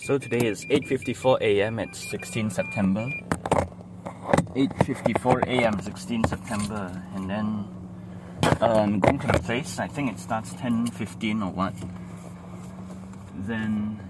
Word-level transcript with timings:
So 0.00 0.16
today 0.16 0.46
is 0.46 0.64
8:54 0.64 1.42
a.m. 1.42 1.78
It's 1.78 1.98
16 2.08 2.48
September. 2.48 3.12
8:54 4.56 5.44
a.m. 5.46 5.78
16 5.78 6.24
September, 6.24 7.02
and 7.14 7.28
then 7.28 7.68
um, 8.62 8.98
going 9.00 9.18
to 9.18 9.26
the 9.26 9.38
place. 9.40 9.78
I 9.78 9.88
think 9.88 10.10
it 10.10 10.18
starts 10.18 10.54
10:15 10.54 11.44
or 11.44 11.50
what. 11.52 11.74
Then 13.44 14.00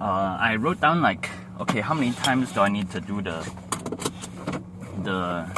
uh, 0.00 0.38
I 0.38 0.54
wrote 0.54 0.80
down 0.80 1.02
like, 1.02 1.28
okay, 1.58 1.80
how 1.80 1.94
many 1.94 2.12
times 2.12 2.52
do 2.52 2.60
I 2.60 2.68
need 2.68 2.88
to 2.92 3.00
do 3.00 3.20
the 3.20 3.42
the 5.02 5.50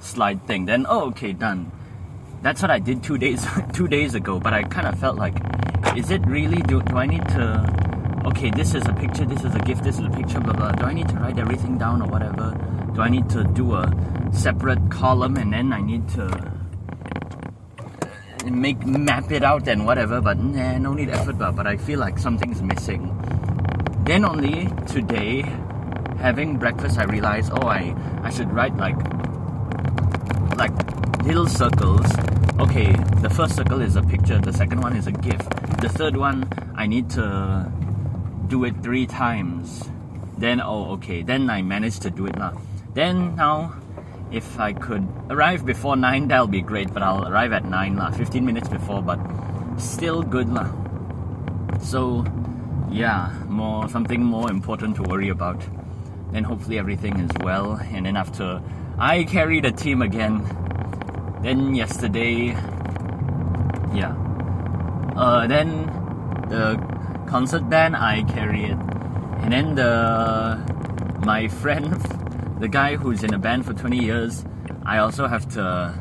slide 0.00 0.46
thing? 0.46 0.64
Then 0.64 0.86
oh, 0.88 1.08
okay, 1.12 1.34
done. 1.34 1.70
That's 2.40 2.62
what 2.62 2.70
I 2.70 2.78
did 2.78 3.02
two 3.02 3.18
days 3.18 3.46
two 3.74 3.86
days 3.86 4.14
ago. 4.14 4.40
But 4.40 4.54
I 4.54 4.62
kind 4.62 4.88
of 4.88 4.98
felt 4.98 5.18
like, 5.18 5.36
is 5.94 6.10
it 6.10 6.24
really? 6.26 6.62
Do 6.62 6.80
do 6.80 6.96
I 6.96 7.04
need 7.04 7.28
to? 7.36 7.87
Okay, 8.28 8.50
this 8.50 8.74
is 8.74 8.86
a 8.86 8.92
picture. 8.92 9.24
This 9.24 9.42
is 9.42 9.54
a 9.54 9.58
gift. 9.60 9.82
This 9.82 9.98
is 9.98 10.04
a 10.04 10.10
picture. 10.10 10.38
Blah 10.38 10.52
blah. 10.52 10.72
Do 10.72 10.84
I 10.84 10.92
need 10.92 11.08
to 11.08 11.16
write 11.16 11.38
everything 11.38 11.78
down 11.78 12.02
or 12.02 12.08
whatever? 12.08 12.54
Do 12.94 13.00
I 13.00 13.08
need 13.08 13.30
to 13.30 13.42
do 13.42 13.72
a 13.72 13.90
separate 14.32 14.90
column 14.90 15.38
and 15.38 15.50
then 15.50 15.72
I 15.72 15.80
need 15.80 16.06
to 16.10 16.26
uh, 18.44 18.50
make 18.50 18.84
map 18.84 19.32
it 19.32 19.42
out 19.42 19.66
and 19.66 19.86
whatever? 19.86 20.20
But 20.20 20.36
nah, 20.36 20.76
no 20.76 20.92
need 20.92 21.08
effort. 21.08 21.38
But 21.38 21.56
but 21.56 21.66
I 21.66 21.78
feel 21.78 22.00
like 22.00 22.18
something's 22.18 22.60
missing. 22.60 23.16
Then 24.04 24.26
only 24.26 24.68
today, 24.86 25.40
having 26.18 26.58
breakfast, 26.58 26.98
I 26.98 27.04
realized, 27.04 27.50
oh, 27.54 27.66
I 27.66 27.96
I 28.22 28.28
should 28.28 28.52
write 28.52 28.76
like 28.76 29.00
like 30.58 30.76
little 31.24 31.46
circles. 31.46 32.04
Okay, 32.60 32.92
the 33.22 33.30
first 33.30 33.56
circle 33.56 33.80
is 33.80 33.96
a 33.96 34.02
picture, 34.02 34.38
the 34.38 34.52
second 34.52 34.82
one 34.82 34.96
is 34.96 35.06
a 35.06 35.12
gift. 35.12 35.48
The 35.80 35.88
third 35.88 36.16
one, 36.18 36.44
I 36.76 36.86
need 36.86 37.08
to 37.10 37.72
do 38.48 38.64
it 38.64 38.82
three 38.82 39.06
times. 39.06 39.88
Then, 40.38 40.60
oh, 40.60 40.92
okay, 40.92 41.22
then 41.22 41.50
I 41.50 41.62
managed 41.62 42.02
to 42.02 42.10
do 42.10 42.26
it 42.26 42.36
now. 42.36 42.60
Then, 42.94 43.36
now, 43.36 43.74
if 44.30 44.58
I 44.58 44.72
could 44.72 45.06
arrive 45.30 45.66
before 45.66 45.96
9, 45.96 46.28
that'll 46.28 46.46
be 46.46 46.62
great, 46.62 46.92
but 46.92 47.02
I'll 47.02 47.26
arrive 47.26 47.52
at 47.52 47.64
9, 47.64 47.96
lah, 47.96 48.10
15 48.10 48.44
minutes 48.44 48.68
before, 48.68 49.02
but 49.02 49.18
still 49.78 50.22
good. 50.22 50.48
lah. 50.48 50.70
So, 51.80 52.24
yeah, 52.90 53.32
more 53.48 53.88
something 53.88 54.22
more 54.22 54.50
important 54.50 54.96
to 54.96 55.02
worry 55.02 55.28
about. 55.28 55.60
Then 56.32 56.44
hopefully 56.44 56.78
everything 56.78 57.18
is 57.20 57.30
well, 57.40 57.80
and 57.92 58.06
then 58.06 58.16
after 58.16 58.62
I 58.98 59.24
carry 59.24 59.60
the 59.60 59.72
team 59.72 60.02
again, 60.02 60.44
then 61.42 61.74
yesterday, 61.74 62.56
yeah. 63.94 64.14
Uh, 65.16 65.46
then 65.46 65.86
the 66.48 66.76
concert 67.28 67.68
band 67.68 67.94
I 67.96 68.22
carry 68.24 68.64
it, 68.64 68.78
and 69.42 69.52
then 69.52 69.74
the 69.74 70.58
my 71.24 71.48
friend, 71.48 71.92
the 72.60 72.68
guy 72.68 72.96
who's 72.96 73.22
in 73.22 73.34
a 73.34 73.38
band 73.38 73.66
for 73.66 73.74
20 73.74 73.98
years, 73.98 74.44
I 74.84 74.98
also 74.98 75.26
have 75.26 75.48
to, 75.50 75.94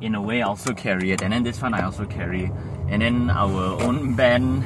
in 0.00 0.14
a 0.14 0.22
way, 0.22 0.42
also 0.42 0.74
carry 0.74 1.12
it, 1.12 1.22
and 1.22 1.32
then 1.32 1.42
this 1.42 1.62
one 1.62 1.74
I 1.74 1.84
also 1.84 2.04
carry, 2.04 2.50
and 2.88 3.02
then 3.02 3.30
our 3.30 3.82
own 3.82 4.14
band, 4.14 4.64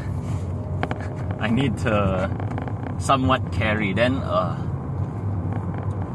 I 1.40 1.50
need 1.50 1.76
to 1.78 2.30
somewhat 2.98 3.52
carry. 3.52 3.92
Then, 3.92 4.16
uh, 4.16 4.56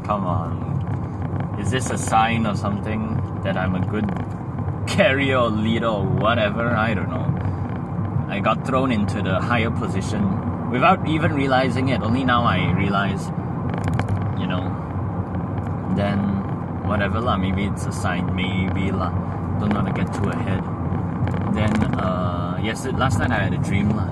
come 0.04 0.26
on, 0.26 1.58
is 1.60 1.70
this 1.70 1.90
a 1.90 1.98
sign 1.98 2.46
or 2.46 2.56
something? 2.56 3.30
that 3.42 3.56
I'm 3.56 3.74
a 3.74 3.86
good 3.86 4.06
carrier 4.86 5.38
or 5.38 5.50
leader 5.50 5.86
or 5.86 6.04
whatever. 6.04 6.70
I 6.70 6.94
don't 6.94 7.10
know. 7.10 7.39
I 8.30 8.38
got 8.38 8.64
thrown 8.64 8.92
into 8.92 9.20
the 9.22 9.40
higher 9.40 9.70
position 9.70 10.70
without 10.70 11.06
even 11.08 11.34
realizing 11.34 11.88
it. 11.88 12.00
Only 12.00 12.24
now 12.24 12.44
I 12.44 12.70
realize, 12.72 13.26
you 14.38 14.46
know. 14.46 14.64
Then 15.96 16.18
whatever 16.86 17.20
lah. 17.20 17.36
Maybe 17.36 17.64
it's 17.64 17.86
a 17.86 17.92
sign. 17.92 18.34
Maybe 18.34 18.92
lah. 18.94 19.10
Don't 19.58 19.74
want 19.74 19.90
to 19.90 19.92
get 19.92 20.14
too 20.14 20.30
ahead. 20.30 20.62
Then 21.52 21.74
uh, 21.98 22.60
yes, 22.62 22.86
last 22.86 23.18
night 23.18 23.32
I 23.32 23.42
had 23.50 23.52
a 23.52 23.58
dream 23.58 23.90
lah. 23.90 24.08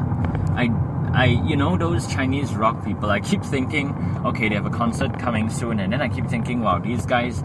I 0.59 0.69
I, 1.15 1.27
you 1.49 1.57
know, 1.57 1.79
those 1.79 2.07
Chinese 2.07 2.55
rock 2.55 2.85
people, 2.85 3.11
I 3.11 3.21
keep 3.21 3.43
thinking, 3.43 3.95
okay, 4.27 4.49
they 4.51 4.55
have 4.55 4.67
a 4.67 4.71
concert 4.71 5.19
coming 5.19 5.49
soon, 5.49 5.81
and 5.81 5.91
then 5.91 6.03
I 6.03 6.09
keep 6.09 6.27
thinking, 6.29 6.61
wow, 6.61 6.79
these 6.79 7.07
guys, 7.07 7.43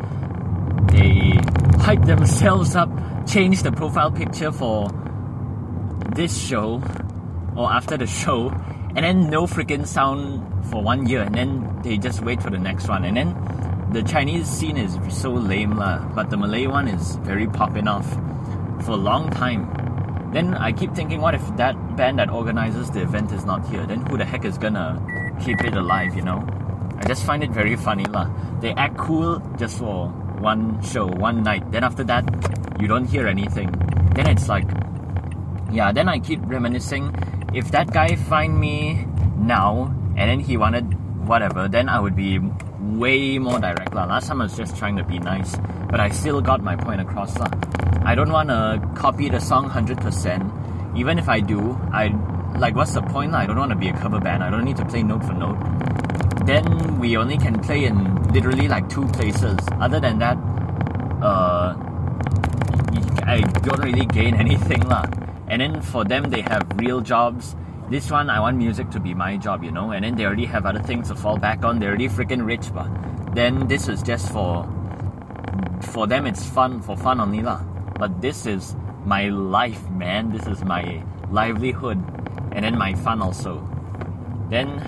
they 0.92 1.40
hype 1.80 2.04
themselves 2.04 2.76
up, 2.76 2.90
change 3.26 3.64
the 3.64 3.72
profile 3.72 4.12
picture 4.12 4.52
for 4.52 4.92
this 6.16 6.38
show 6.38 6.82
or 7.56 7.72
after 7.72 7.98
the 7.98 8.08
show, 8.08 8.50
and 8.96 9.04
then 9.04 9.30
no 9.30 9.46
freaking 9.46 9.86
sound 9.86 10.42
for 10.70 10.82
one 10.82 11.08
year, 11.08 11.22
and 11.22 11.36
then 11.36 11.82
they 11.84 11.98
just 11.98 12.22
wait 12.22 12.42
for 12.42 12.50
the 12.50 12.58
next 12.58 12.88
one, 12.88 13.06
and 13.06 13.18
then 13.18 13.36
the 13.92 14.02
Chinese 14.02 14.48
scene 14.48 14.78
is 14.78 14.98
so 15.10 15.32
lame 15.32 15.78
lah, 15.78 16.00
but 16.16 16.30
the 16.30 16.38
Malay 16.38 16.66
one 16.66 16.88
is 16.88 17.16
very 17.18 17.48
popping 17.48 17.88
off 17.88 18.10
for 18.86 18.92
a 18.92 18.98
long 18.98 19.30
time. 19.30 19.70
Then 20.34 20.56
I 20.56 20.72
keep 20.72 20.96
thinking, 20.96 21.22
what 21.22 21.36
if 21.36 21.46
that 21.58 21.76
band 21.96 22.18
that 22.18 22.32
organizes 22.32 22.90
the 22.90 23.02
event 23.04 23.32
is 23.32 23.46
not 23.46 23.68
here? 23.68 23.86
Then 23.86 24.04
who 24.08 24.18
the 24.18 24.26
heck 24.26 24.46
is 24.46 24.58
gonna 24.58 24.98
keep 25.44 25.62
it 25.62 25.76
alive, 25.76 26.16
you 26.16 26.24
know? 26.24 26.42
I 26.98 27.06
just 27.06 27.24
find 27.24 27.44
it 27.44 27.52
very 27.52 27.76
funny 27.76 28.06
lah. 28.06 28.30
They 28.60 28.74
act 28.74 28.98
cool 28.98 29.40
just 29.58 29.78
for 29.78 30.10
one 30.42 30.82
show, 30.82 31.06
one 31.06 31.44
night. 31.44 31.72
Then 31.72 31.84
after 31.84 32.04
that, 32.06 32.26
you 32.82 32.88
don't 32.88 33.06
hear 33.06 33.28
anything. 33.28 33.70
Then 34.16 34.26
it's 34.26 34.50
like, 34.50 34.66
yeah. 35.74 35.92
Then 35.92 36.08
I 36.08 36.20
keep 36.20 36.40
reminiscing. 36.44 37.14
If 37.54 37.72
that 37.72 37.92
guy 37.92 38.16
find 38.16 38.60
me 38.60 39.06
now 39.38 39.94
and 40.16 40.30
then 40.30 40.40
he 40.40 40.58
wanted 40.58 40.86
whatever, 41.28 41.68
then 41.68 41.90
I 41.90 42.00
would 42.00 42.16
be 42.16 42.40
way 42.80 43.40
more 43.40 43.60
direct 43.60 43.94
lah. 43.94 44.06
Last 44.06 44.28
time 44.28 44.42
I 44.42 44.46
was 44.46 44.56
just 44.56 44.78
trying 44.78 44.98
to 44.98 45.04
be 45.04 45.20
nice, 45.20 45.56
but 45.90 46.00
I 46.00 46.10
still 46.10 46.42
got 46.42 46.62
my 46.62 46.76
point 46.76 47.02
across 47.02 47.38
lah. 47.38 47.50
I 48.06 48.16
don't 48.16 48.32
want 48.32 48.50
to 48.50 48.82
copy 48.96 49.30
the 49.30 49.40
song 49.40 49.70
hundred 49.70 49.98
percent. 50.00 50.44
Even 50.96 51.18
if 51.18 51.28
I 51.28 51.40
do, 51.40 51.74
I 51.92 52.14
like 52.58 52.76
what's 52.76 52.94
the 52.94 53.02
point? 53.02 53.32
lah? 53.34 53.40
I 53.40 53.46
don't 53.48 53.58
want 53.58 53.72
to 53.72 53.80
be 53.80 53.90
a 53.90 53.98
cover 53.98 54.20
band. 54.20 54.44
I 54.44 54.50
don't 54.50 54.64
need 54.64 54.78
to 54.78 54.86
play 54.86 55.02
note 55.02 55.26
for 55.26 55.34
note 55.34 55.58
then 56.46 57.00
we 57.00 57.16
only 57.16 57.38
can 57.38 57.60
play 57.60 57.86
in 57.86 58.16
literally 58.34 58.68
like 58.68 58.90
two 58.90 59.08
places. 59.08 59.58
Other 59.80 60.00
than 60.00 60.20
that, 60.20 60.38
uh, 61.24 61.76
I 63.24 63.42
don't 63.64 63.80
really 63.80 64.06
gain 64.06 64.36
anything 64.36 64.82
lah. 64.88 65.08
And 65.54 65.62
then 65.62 65.82
for 65.84 66.04
them, 66.04 66.32
they 66.32 66.42
have 66.42 66.66
real 66.78 67.00
jobs. 67.00 67.56
This 67.88 68.10
one, 68.10 68.28
I 68.28 68.40
want 68.40 68.58
music 68.58 68.90
to 68.90 69.00
be 69.00 69.14
my 69.14 69.38
job, 69.38 69.64
you 69.64 69.70
know. 69.70 69.92
And 69.92 70.04
then 70.04 70.16
they 70.16 70.26
already 70.26 70.46
have 70.46 70.66
other 70.66 70.82
things 70.82 71.10
to 71.10 71.16
fall 71.16 71.38
back 71.38 71.64
on. 71.64 71.78
They're 71.78 71.90
already 71.90 72.10
freaking 72.10 72.44
rich, 72.44 72.74
but 72.74 72.90
then 73.36 73.68
this 73.68 73.88
is 73.88 74.02
just 74.02 74.32
for 74.34 74.66
for 75.94 76.08
them. 76.08 76.26
It's 76.26 76.44
fun 76.44 76.82
for 76.82 76.98
fun 76.98 77.22
only 77.22 77.44
lah. 77.46 77.62
But 78.00 78.20
this 78.20 78.48
is 78.48 78.76
my 79.06 79.30
life, 79.30 79.88
man. 79.92 80.32
This 80.32 80.48
is 80.48 80.66
my 80.66 81.06
livelihood, 81.30 82.02
and 82.58 82.66
then 82.66 82.76
my 82.76 82.96
fun 83.06 83.22
also. 83.22 83.62
Then 84.50 84.82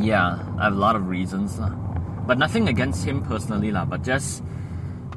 yeah, 0.00 0.42
I 0.58 0.64
have 0.64 0.72
a 0.72 0.76
lot 0.76 0.96
of 0.96 1.06
reasons. 1.06 1.54
lah. 1.62 1.70
But 2.26 2.42
nothing 2.42 2.66
against 2.66 3.06
him 3.06 3.22
personally, 3.22 3.70
lah. 3.70 3.84
but 3.84 4.02
just 4.02 4.42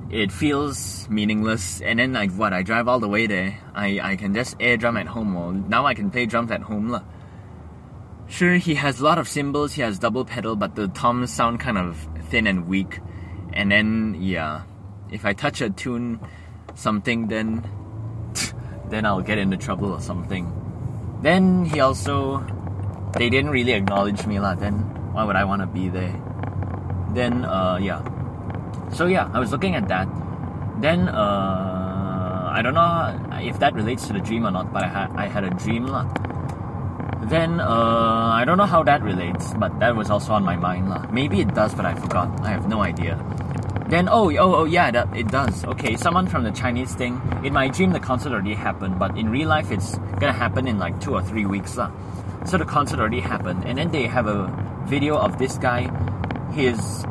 it 0.09 0.31
feels 0.31 1.07
meaningless. 1.09 1.81
And 1.81 1.99
then 1.99 2.13
like 2.13 2.31
what 2.31 2.53
I 2.53 2.63
drive 2.63 2.87
all 2.87 2.99
the 2.99 3.07
way 3.07 3.27
there. 3.27 3.59
I, 3.75 3.99
I 4.01 4.15
can 4.15 4.33
just 4.33 4.55
air 4.59 4.77
drum 4.77 4.97
at 4.97 5.07
home 5.07 5.35
or 5.35 5.53
now 5.53 5.85
I 5.85 5.93
can 5.93 6.09
play 6.09 6.25
drums 6.25 6.51
at 6.51 6.61
home. 6.61 6.89
lah. 6.89 7.03
Sure 8.27 8.55
he 8.55 8.75
has 8.75 8.99
a 8.99 9.03
lot 9.03 9.17
of 9.17 9.27
cymbals, 9.27 9.73
he 9.73 9.81
has 9.81 9.97
double 9.97 10.23
pedal, 10.23 10.55
but 10.55 10.75
the 10.75 10.87
toms 10.89 11.33
sound 11.33 11.59
kind 11.59 11.77
of 11.77 12.07
thin 12.29 12.47
and 12.47 12.67
weak. 12.67 12.99
And 13.53 13.71
then 13.71 14.17
yeah. 14.19 14.63
If 15.11 15.25
I 15.25 15.33
touch 15.33 15.61
a 15.61 15.69
tune 15.69 16.19
something 16.75 17.27
then 17.27 17.67
then 18.89 19.05
I'll 19.05 19.21
get 19.21 19.37
into 19.37 19.57
trouble 19.57 19.91
or 19.91 20.01
something. 20.01 20.51
Then 21.21 21.65
he 21.65 21.79
also 21.79 22.45
they 23.13 23.29
didn't 23.29 23.51
really 23.51 23.73
acknowledge 23.73 24.25
me 24.25 24.39
lah. 24.39 24.55
Then 24.55 24.73
why 25.13 25.23
would 25.23 25.35
I 25.35 25.45
want 25.45 25.61
to 25.61 25.67
be 25.67 25.89
there? 25.89 26.13
Then 27.13 27.45
uh, 27.45 27.77
yeah. 27.81 28.01
So 28.91 29.05
yeah, 29.05 29.29
I 29.33 29.39
was 29.39 29.51
looking 29.51 29.75
at 29.75 29.87
that. 29.87 30.07
Then 30.81 31.07
uh, 31.09 32.49
I 32.51 32.61
don't 32.61 32.73
know 32.73 33.39
if 33.39 33.59
that 33.59 33.73
relates 33.73 34.07
to 34.07 34.13
the 34.13 34.19
dream 34.19 34.45
or 34.45 34.51
not, 34.51 34.73
but 34.73 34.83
I 34.83 34.87
had 34.87 35.09
I 35.15 35.27
had 35.27 35.43
a 35.43 35.51
dream 35.51 35.85
lah. 35.85 36.05
Then 37.29 37.59
uh, 37.59 38.31
I 38.33 38.43
don't 38.45 38.57
know 38.57 38.65
how 38.65 38.81
that 38.83 39.03
relates, 39.03 39.53
but 39.53 39.79
that 39.79 39.95
was 39.95 40.09
also 40.09 40.33
on 40.33 40.43
my 40.43 40.55
mind 40.55 40.89
lah. 40.89 41.05
Maybe 41.11 41.41
it 41.41 41.53
does, 41.53 41.75
but 41.75 41.85
I 41.85 41.93
forgot. 41.93 42.31
I 42.41 42.49
have 42.49 42.67
no 42.67 42.81
idea. 42.81 43.19
Then 43.89 44.07
oh 44.07 44.31
oh 44.37 44.55
oh 44.55 44.65
yeah, 44.65 44.89
that, 44.91 45.15
it 45.15 45.27
does. 45.29 45.65
Okay, 45.65 45.95
someone 45.97 46.27
from 46.27 46.43
the 46.43 46.51
Chinese 46.51 46.93
thing. 46.95 47.21
In 47.43 47.53
my 47.53 47.67
dream, 47.67 47.91
the 47.91 47.99
concert 47.99 48.31
already 48.31 48.53
happened, 48.53 48.97
but 48.97 49.17
in 49.17 49.29
real 49.29 49.49
life, 49.49 49.71
it's 49.71 49.97
gonna 50.19 50.33
happen 50.33 50.67
in 50.67 50.79
like 50.79 50.99
two 51.01 51.13
or 51.13 51.21
three 51.21 51.45
weeks 51.45 51.77
lah. 51.77 51.91
So 52.45 52.57
the 52.57 52.65
concert 52.65 52.99
already 52.99 53.19
happened, 53.19 53.65
and 53.65 53.77
then 53.77 53.91
they 53.91 54.07
have 54.07 54.27
a 54.27 54.47
video 54.87 55.17
of 55.17 55.37
this 55.37 55.57
guy. 55.57 55.89
His 56.53 57.05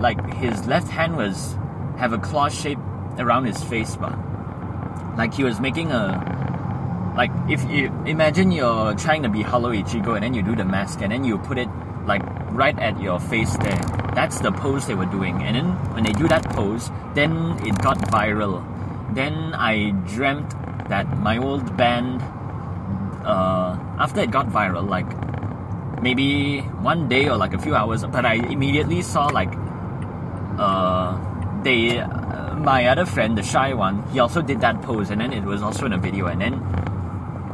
like 0.00 0.34
his 0.34 0.66
left 0.66 0.88
hand 0.88 1.16
was 1.16 1.56
have 1.98 2.12
a 2.12 2.18
claw 2.18 2.48
shape 2.48 2.78
around 3.18 3.44
his 3.44 3.62
face, 3.64 3.96
but 3.96 4.16
like 5.16 5.34
he 5.34 5.44
was 5.44 5.60
making 5.60 5.90
a 5.90 7.14
like 7.16 7.32
if 7.48 7.68
you 7.68 7.86
imagine 8.06 8.52
you're 8.52 8.94
trying 8.94 9.22
to 9.24 9.28
be 9.28 9.42
Hollow 9.42 9.72
Ichigo 9.72 10.14
and 10.14 10.22
then 10.22 10.34
you 10.34 10.42
do 10.42 10.54
the 10.54 10.64
mask 10.64 11.00
and 11.02 11.10
then 11.10 11.24
you 11.24 11.38
put 11.38 11.58
it 11.58 11.68
like 12.06 12.22
right 12.52 12.78
at 12.78 13.00
your 13.00 13.18
face 13.18 13.56
there. 13.58 13.80
That's 14.14 14.40
the 14.40 14.52
pose 14.52 14.86
they 14.86 14.94
were 14.94 15.06
doing. 15.06 15.42
And 15.42 15.56
then 15.56 15.94
when 15.94 16.04
they 16.04 16.12
do 16.12 16.28
that 16.28 16.48
pose, 16.50 16.90
then 17.14 17.58
it 17.66 17.76
got 17.82 17.98
viral. 17.98 18.64
Then 19.14 19.54
I 19.54 19.90
dreamt 20.06 20.54
that 20.88 21.18
my 21.18 21.38
old 21.38 21.76
band 21.76 22.22
uh, 23.24 23.76
after 23.98 24.20
it 24.20 24.30
got 24.30 24.48
viral, 24.48 24.88
like 24.88 25.10
maybe 26.02 26.60
one 26.80 27.08
day 27.08 27.28
or 27.28 27.36
like 27.36 27.52
a 27.52 27.58
few 27.58 27.74
hours, 27.74 28.04
but 28.04 28.24
I 28.24 28.34
immediately 28.34 29.02
saw 29.02 29.26
like 29.26 29.52
uh, 30.58 31.62
they 31.62 31.98
uh, 31.98 32.54
my 32.58 32.86
other 32.86 33.06
friend, 33.06 33.38
the 33.38 33.42
shy 33.42 33.72
one, 33.72 34.02
he 34.12 34.18
also 34.18 34.42
did 34.42 34.60
that 34.60 34.82
pose, 34.82 35.10
and 35.10 35.20
then 35.20 35.32
it 35.32 35.44
was 35.44 35.62
also 35.62 35.86
in 35.86 35.92
a 35.92 35.98
video, 35.98 36.26
and 36.26 36.40
then 36.40 36.60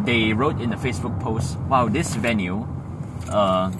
they 0.04 0.32
wrote 0.32 0.60
in 0.60 0.70
the 0.70 0.76
Facebook 0.76 1.18
post, 1.20 1.58
"Wow, 1.68 1.88
this 1.88 2.14
venue, 2.16 2.66
uh, 3.30 3.70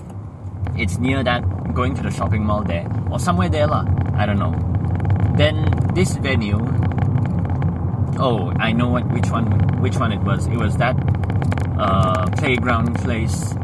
it's 0.76 0.98
near 0.98 1.22
that 1.24 1.42
going 1.74 1.94
to 1.94 2.02
the 2.02 2.10
shopping 2.10 2.44
mall 2.44 2.62
there 2.62 2.86
or 3.10 3.18
somewhere 3.18 3.48
there 3.48 3.66
lah. 3.66 3.84
I 4.14 4.26
don't 4.26 4.38
know." 4.38 4.54
Then 5.36 5.66
this 5.94 6.14
venue, 6.16 6.60
oh, 8.20 8.52
I 8.60 8.72
know 8.72 8.88
what 8.88 9.08
which 9.10 9.28
one 9.30 9.50
which 9.80 9.96
one 9.96 10.12
it 10.12 10.22
was. 10.22 10.46
It 10.46 10.56
was 10.56 10.76
that 10.76 10.96
uh, 11.78 12.30
playground 12.36 12.94
place. 13.00 13.54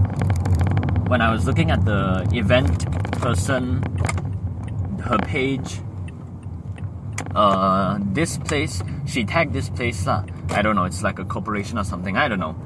When 1.07 1.21
I 1.21 1.33
was 1.33 1.45
looking 1.45 1.71
at 1.71 1.85
the 1.85 2.23
event 2.33 2.87
person, 3.19 3.83
her 5.00 5.19
page, 5.19 5.81
uh, 7.35 7.99
this 8.12 8.38
place, 8.38 8.82
she 9.06 9.25
tagged 9.25 9.52
this 9.52 9.69
place 9.69 10.06
lah. 10.06 10.25
I 10.50 10.62
don't 10.62 10.76
know, 10.76 10.85
it's 10.85 11.02
like 11.02 11.19
a 11.19 11.25
corporation 11.25 11.79
or 11.79 11.85
something, 11.85 12.17
I 12.17 12.29
don't 12.29 12.41
know. 12.41 12.56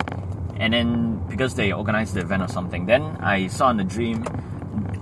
And 0.56 0.72
then 0.72 1.20
because 1.28 1.54
they 1.54 1.72
organized 1.72 2.14
the 2.14 2.20
event 2.20 2.42
or 2.42 2.48
something, 2.48 2.86
then 2.86 3.02
I 3.20 3.48
saw 3.48 3.70
in 3.70 3.76
the 3.76 3.84
dream, 3.84 4.24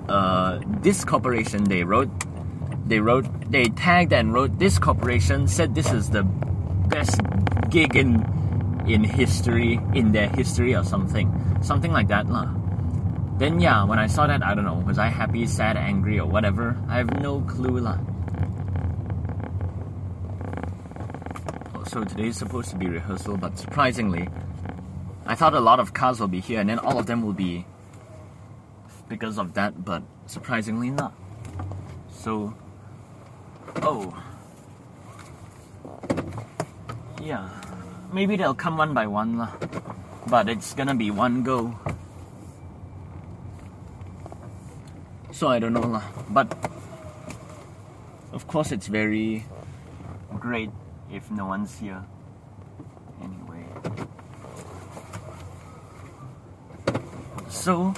uh, 0.08 0.60
this 0.80 1.04
corporation 1.04 1.64
they 1.64 1.84
wrote, 1.84 2.10
they 2.86 3.00
wrote, 3.00 3.26
they 3.50 3.66
tagged 3.66 4.12
and 4.12 4.32
wrote 4.32 4.58
this 4.58 4.78
corporation 4.78 5.46
said 5.46 5.74
this 5.74 5.92
is 5.92 6.10
the 6.10 6.24
best 6.88 7.20
gig 7.70 7.96
in 7.96 8.24
in 8.86 9.04
history, 9.04 9.78
in 9.94 10.12
their 10.12 10.28
history 10.28 10.74
or 10.74 10.82
something, 10.82 11.30
something 11.62 11.92
like 11.92 12.08
that 12.08 12.28
lah. 12.28 12.50
Then 13.42 13.58
yeah, 13.58 13.82
when 13.82 13.98
I 13.98 14.06
saw 14.06 14.28
that, 14.28 14.40
I 14.46 14.54
don't 14.54 14.62
know, 14.62 14.78
was 14.86 15.00
I 15.02 15.08
happy, 15.08 15.48
sad, 15.48 15.76
angry, 15.76 16.20
or 16.20 16.28
whatever? 16.30 16.78
I 16.86 16.98
have 16.98 17.10
no 17.18 17.40
clue 17.40 17.82
lah. 17.82 17.98
Oh, 21.74 21.82
so 21.82 22.04
today 22.04 22.28
is 22.28 22.36
supposed 22.36 22.70
to 22.70 22.76
be 22.76 22.86
rehearsal, 22.86 23.36
but 23.36 23.58
surprisingly, 23.58 24.28
I 25.26 25.34
thought 25.34 25.54
a 25.54 25.58
lot 25.58 25.80
of 25.80 25.92
cars 25.92 26.20
will 26.20 26.30
be 26.30 26.38
here, 26.38 26.60
and 26.60 26.70
then 26.70 26.78
all 26.78 27.00
of 27.00 27.06
them 27.06 27.26
will 27.26 27.34
be 27.34 27.66
because 29.08 29.38
of 29.38 29.54
that, 29.54 29.84
but 29.84 30.04
surprisingly 30.26 30.90
not. 30.90 31.12
So, 32.14 32.54
oh, 33.82 34.14
yeah, 37.20 37.50
maybe 38.12 38.36
they'll 38.36 38.54
come 38.54 38.76
one 38.78 38.94
by 38.94 39.08
one 39.08 39.38
lah, 39.38 39.50
but 40.30 40.48
it's 40.48 40.74
gonna 40.74 40.94
be 40.94 41.10
one 41.10 41.42
go. 41.42 41.74
So 45.42 45.48
I 45.48 45.58
don't 45.58 45.72
know 45.74 45.82
lah, 45.82 46.06
but 46.30 46.54
of 48.30 48.46
course 48.46 48.70
it's 48.70 48.86
very 48.86 49.42
great 50.38 50.70
if 51.10 51.28
no 51.34 51.46
one's 51.46 51.74
here. 51.82 51.98
Anyway. 53.18 53.66
So, 57.50 57.92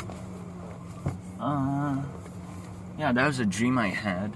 uh, 1.38 2.00
yeah, 2.96 3.12
that 3.12 3.26
was 3.26 3.40
a 3.40 3.44
dream 3.44 3.76
I 3.76 3.88
had. 3.92 4.32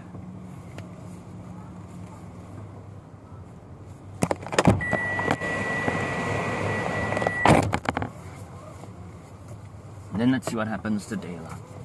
then 10.12 10.32
let's 10.32 10.50
see 10.50 10.56
what 10.56 10.68
happens 10.68 11.06
today. 11.06 11.40
lah. 11.40 11.77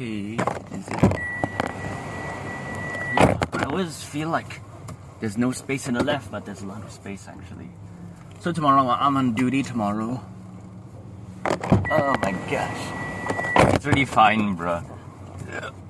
Okay? 0.00 0.32
Yeah, 0.32 1.76
I 3.52 3.64
always 3.68 4.02
feel 4.02 4.30
like 4.30 4.62
there's 5.20 5.36
no 5.36 5.52
space 5.52 5.88
in 5.88 5.94
the 5.94 6.02
left, 6.02 6.30
but 6.30 6.46
there's 6.46 6.62
a 6.62 6.66
lot 6.66 6.82
of 6.82 6.90
space 6.90 7.28
actually. 7.28 7.68
So 8.40 8.50
tomorrow 8.50 8.88
I'm 8.88 9.18
on 9.18 9.34
duty 9.34 9.62
tomorrow. 9.62 10.24
Oh 11.92 12.14
my 12.22 12.32
gosh, 12.48 13.74
it's 13.74 13.84
really 13.84 14.06
fine, 14.06 14.56
bruh. 14.56 14.82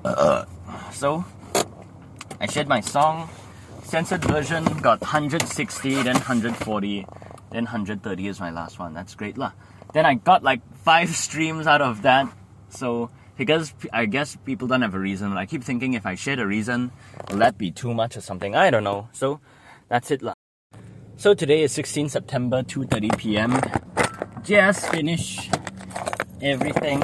Uh, 0.05 0.45
so 0.91 1.25
I 2.41 2.47
shared 2.47 2.67
my 2.67 2.81
song. 2.81 3.31
Censored 3.85 4.25
version 4.25 4.65
got 4.83 5.01
160, 5.03 6.03
then 6.03 6.15
140, 6.15 7.07
then 7.53 7.63
130 7.63 8.27
is 8.27 8.41
my 8.41 8.51
last 8.51 8.81
one. 8.81 8.93
That's 8.93 9.15
great 9.15 9.39
lah. 9.39 9.53
Then 9.95 10.05
I 10.05 10.15
got 10.15 10.43
like 10.43 10.63
five 10.83 11.11
streams 11.11 11.69
out 11.69 11.81
of 11.81 12.03
that. 12.03 12.27
So 12.71 13.11
because 13.41 13.73
I 13.91 14.05
guess 14.05 14.37
people 14.45 14.69
don't 14.69 14.83
have 14.83 14.93
a 14.93 15.01
reason. 15.01 15.33
I 15.33 15.47
keep 15.47 15.65
thinking 15.65 15.95
if 15.95 16.05
I 16.05 16.15
share 16.15 16.39
a 16.39 16.47
reason, 16.47 16.93
will 17.31 17.39
that 17.39 17.57
be 17.57 17.71
too 17.71 17.95
much 17.95 18.15
or 18.15 18.21
something? 18.21 18.55
I 18.55 18.69
don't 18.69 18.85
know. 18.85 19.09
So 19.13 19.41
that's 19.89 20.11
it. 20.11 20.21
So 21.17 21.33
today 21.33 21.63
is 21.63 21.73
16 21.73 22.11
September, 22.11 22.63
2:30 22.63 23.17
p.m. 23.17 23.57
Just 24.45 24.93
finished 24.93 25.49
everything. 26.43 27.01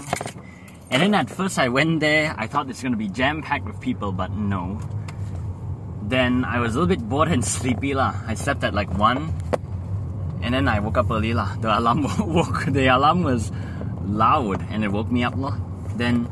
And 0.93 1.01
then 1.01 1.15
at 1.15 1.33
first 1.33 1.59
I 1.59 1.73
went 1.73 2.01
there, 2.01 2.35
I 2.37 2.47
thought 2.47 2.69
it's 2.69 2.83
gonna 2.83 3.01
be 3.01 3.09
jam 3.09 3.41
packed 3.41 3.65
with 3.65 3.81
people, 3.81 4.13
but 4.13 4.37
no. 4.37 4.77
Then 6.03 6.45
I 6.45 6.61
was 6.61 6.77
a 6.77 6.85
little 6.85 6.95
bit 6.95 7.09
bored 7.09 7.33
and 7.33 7.43
sleepy 7.57 7.95
lah. 7.95 8.13
I 8.29 8.35
slept 8.37 8.63
at 8.63 8.75
like 8.77 8.93
one, 9.01 9.33
and 10.45 10.53
then 10.53 10.69
I 10.69 10.85
woke 10.85 11.01
up 11.01 11.09
early 11.11 11.33
lah. 11.33 11.57
The 11.65 11.73
alarm 11.73 12.05
woke. 12.29 12.69
The 12.69 12.93
alarm 12.93 13.25
was 13.25 13.49
loud, 14.05 14.61
and 14.69 14.85
it 14.85 14.93
woke 14.93 15.09
me 15.11 15.25
up 15.25 15.33
lah. 15.41 15.57
Then 15.97 16.29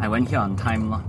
I 0.00 0.08
went 0.08 0.28
here 0.28 0.38
on 0.38 0.56
time. 0.56 1.04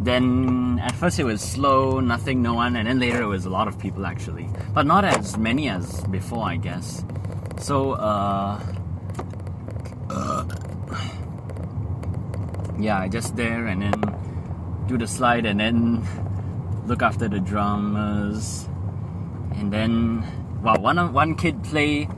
Then 0.00 0.78
at 0.82 0.94
first 0.94 1.18
it 1.18 1.24
was 1.24 1.40
slow, 1.40 2.00
nothing, 2.00 2.42
no 2.42 2.54
one, 2.54 2.76
and 2.76 2.86
then 2.86 3.00
later 3.00 3.22
it 3.22 3.26
was 3.26 3.46
a 3.46 3.50
lot 3.50 3.66
of 3.66 3.78
people 3.78 4.06
actually, 4.06 4.48
but 4.72 4.86
not 4.86 5.04
as 5.04 5.36
many 5.36 5.68
as 5.68 6.04
before, 6.04 6.44
I 6.44 6.56
guess. 6.56 7.04
So 7.58 7.92
uh, 7.92 8.60
uh 10.10 10.44
yeah, 12.78 12.98
I 13.00 13.08
just 13.08 13.36
there 13.36 13.66
and 13.66 13.82
then 13.82 14.86
do 14.86 14.98
the 14.98 15.06
slide 15.06 15.46
and 15.46 15.58
then 15.58 16.06
look 16.86 17.02
after 17.02 17.28
the 17.28 17.40
drummers 17.40 18.68
and 19.56 19.72
then 19.72 20.22
wow 20.62 20.78
one 20.78 21.12
one 21.12 21.34
kid 21.34 21.62
play 21.64 22.08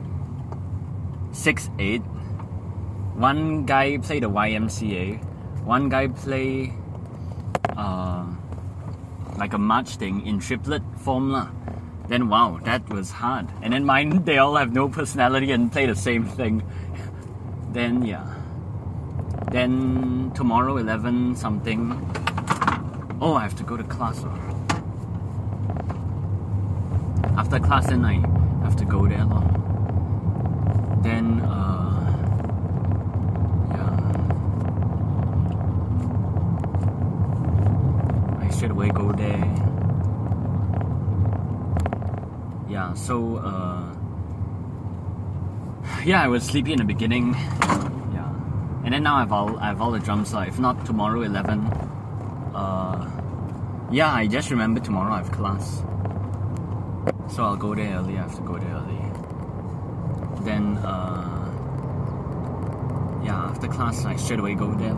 six 1.31 1.69
eight 1.79 2.03
one 3.15 3.65
guy 3.65 3.97
play 3.97 4.19
the 4.19 4.29
YMCA 4.29 5.25
one 5.63 5.89
guy 5.89 6.07
play 6.07 6.73
uh, 7.77 8.25
like 9.37 9.53
a 9.53 9.57
march 9.57 9.95
thing 9.95 10.25
in 10.25 10.39
triplet 10.39 10.83
form 10.97 11.31
lah. 11.31 11.47
then 12.09 12.27
wow 12.27 12.59
that 12.63 12.87
was 12.89 13.11
hard 13.11 13.47
and 13.61 13.73
then 13.73 13.85
mine 13.85 14.23
they 14.27 14.37
all 14.37 14.55
have 14.55 14.73
no 14.73 14.89
personality 14.89 15.51
and 15.51 15.71
play 15.71 15.85
the 15.85 15.95
same 15.95 16.25
thing 16.25 16.63
then 17.71 18.03
yeah 18.03 18.39
then 19.51 20.31
tomorrow 20.35 20.77
11 20.77 21.35
something. 21.35 21.91
Oh, 23.19 23.33
I 23.33 23.41
have 23.41 23.55
to 23.55 23.63
go 23.63 23.75
to 23.77 23.83
class. 23.83 24.23
After 27.35 27.59
class, 27.59 27.87
then 27.87 28.05
I 28.05 28.19
have 28.63 28.75
to 28.75 28.85
go 28.85 29.07
there. 29.07 29.25
Lor. 29.25 29.41
Then, 31.01 31.41
uh, 31.41 31.99
yeah. 33.73 33.99
I 38.45 38.49
straight 38.51 38.68
away 38.79 38.89
go 38.89 39.11
there. 39.11 39.43
Yeah, 42.69 42.93
so, 42.93 43.37
uh, 43.37 43.83
yeah, 46.05 46.23
I 46.23 46.27
was 46.27 46.43
sleepy 46.43 46.71
in 46.71 46.79
the 46.79 46.85
beginning. 46.85 47.35
Yeah 48.13 48.29
and 48.83 48.93
then 48.93 49.03
now 49.03 49.17
I 49.17 49.19
have 49.19 49.33
all 49.33 49.59
I 49.59 49.67
have 49.67 49.81
all 49.81 49.91
the 49.91 49.99
drums 49.99 50.33
lah. 50.33 50.43
If 50.43 50.57
not 50.57 50.85
tomorrow 50.85 51.21
eleven, 51.21 51.67
uh, 52.55 53.09
yeah, 53.91 54.13
I 54.13 54.25
just 54.25 54.49
remember 54.49 54.79
tomorrow 54.79 55.13
I 55.13 55.17
have 55.17 55.31
class, 55.31 55.83
so 57.27 57.43
I'll 57.43 57.57
go 57.57 57.75
there 57.75 57.97
early. 57.97 58.17
I 58.17 58.21
have 58.21 58.35
to 58.35 58.41
go 58.41 58.57
there 58.57 58.73
early. 58.73 59.01
Then 60.47 60.77
uh, 60.77 61.51
yeah, 63.23 63.51
after 63.51 63.67
class, 63.67 64.05
I 64.05 64.15
straight 64.15 64.39
away 64.39 64.55
go 64.55 64.73
there. 64.73 64.95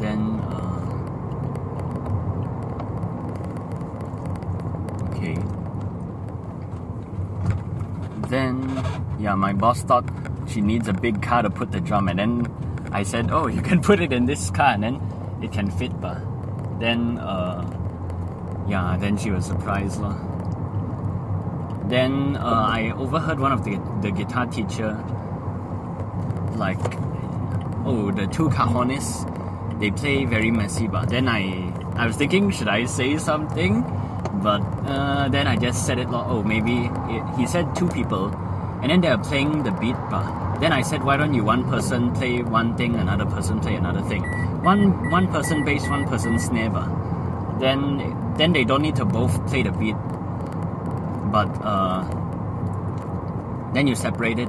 Then, 0.00 0.40
uh, 0.50 0.80
okay. 5.14 5.36
Then, 8.30 8.62
yeah, 9.18 9.34
my 9.34 9.52
boss 9.52 9.82
thought 9.82 10.08
she 10.46 10.60
needs 10.60 10.86
a 10.86 10.92
big 10.92 11.20
car 11.20 11.42
to 11.42 11.50
put 11.50 11.72
the 11.72 11.80
drum, 11.80 12.08
and 12.08 12.18
then 12.18 12.46
I 12.92 13.02
said, 13.02 13.32
"Oh, 13.32 13.48
you 13.48 13.60
can 13.60 13.82
put 13.88 14.00
it 14.00 14.12
in 14.12 14.26
this 14.26 14.50
car, 14.50 14.74
and 14.74 14.84
then 14.84 15.00
it 15.42 15.50
can 15.50 15.68
fit." 15.70 16.00
But 16.00 16.18
then, 16.78 17.18
uh, 17.18 17.66
yeah, 18.68 18.96
then 19.00 19.16
she 19.16 19.32
was 19.32 19.46
surprised, 19.46 20.00
lah. 20.00 20.14
Then 21.88 22.36
uh, 22.36 22.66
I 22.70 22.92
overheard 22.96 23.40
one 23.40 23.50
of 23.50 23.64
the 23.64 23.82
the 24.00 24.12
guitar 24.12 24.46
teacher, 24.46 24.94
like, 26.54 26.78
oh, 27.84 28.12
the 28.14 28.28
two 28.28 28.48
cajones, 28.50 29.26
they 29.80 29.90
play 29.90 30.24
very 30.24 30.52
messy. 30.52 30.86
But 30.86 31.08
then 31.10 31.26
I 31.26 31.72
I 31.96 32.06
was 32.06 32.14
thinking, 32.14 32.50
should 32.50 32.68
I 32.68 32.84
say 32.86 33.18
something? 33.18 33.82
But 34.32 34.62
uh, 34.86 35.28
then 35.28 35.46
I 35.46 35.56
just 35.56 35.86
said 35.86 35.98
it. 35.98 36.08
Oh, 36.10 36.42
maybe 36.42 36.90
it, 37.08 37.22
he 37.36 37.46
said 37.46 37.74
two 37.74 37.88
people, 37.88 38.28
and 38.80 38.90
then 38.90 39.00
they 39.00 39.08
are 39.08 39.18
playing 39.18 39.64
the 39.64 39.72
beat. 39.72 39.96
But 40.08 40.60
then 40.60 40.72
I 40.72 40.82
said, 40.82 41.02
why 41.02 41.16
don't 41.16 41.34
you 41.34 41.42
one 41.44 41.64
person 41.68 42.12
play 42.14 42.42
one 42.42 42.76
thing, 42.76 42.94
another 42.94 43.26
person 43.26 43.60
play 43.60 43.74
another 43.74 44.02
thing. 44.02 44.22
One 44.62 45.10
one 45.10 45.28
person 45.28 45.64
bass, 45.64 45.88
one 45.88 46.06
person 46.06 46.38
snare. 46.38 46.70
Then 47.58 48.34
then 48.36 48.52
they 48.52 48.64
don't 48.64 48.82
need 48.82 48.96
to 48.96 49.04
both 49.04 49.34
play 49.48 49.62
the 49.62 49.72
beat. 49.72 49.96
But 51.30 51.50
uh, 51.62 52.04
then 53.74 53.86
you 53.86 53.94
separate 53.94 54.38
it. 54.38 54.48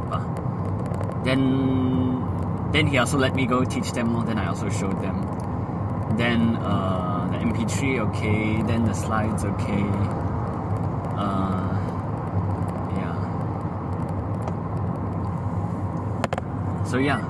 Then 1.24 2.22
then 2.72 2.88
he 2.88 2.98
also 2.98 3.18
let 3.18 3.36
me 3.36 3.46
go 3.46 3.64
teach 3.66 3.92
them 3.92 4.14
more. 4.14 4.24
Then 4.24 4.38
I 4.38 4.48
also 4.48 4.70
showed 4.70 5.02
them. 5.02 5.26
Then 6.18 6.56
uh, 6.58 7.11
MP3 7.42 8.00
okay. 8.10 8.62
Then 8.64 8.86
the 8.86 8.94
slides 8.94 9.44
okay. 9.44 9.84
Uh, 11.18 11.74
yeah. 12.98 13.16
So 16.86 16.98
yeah. 16.98 17.22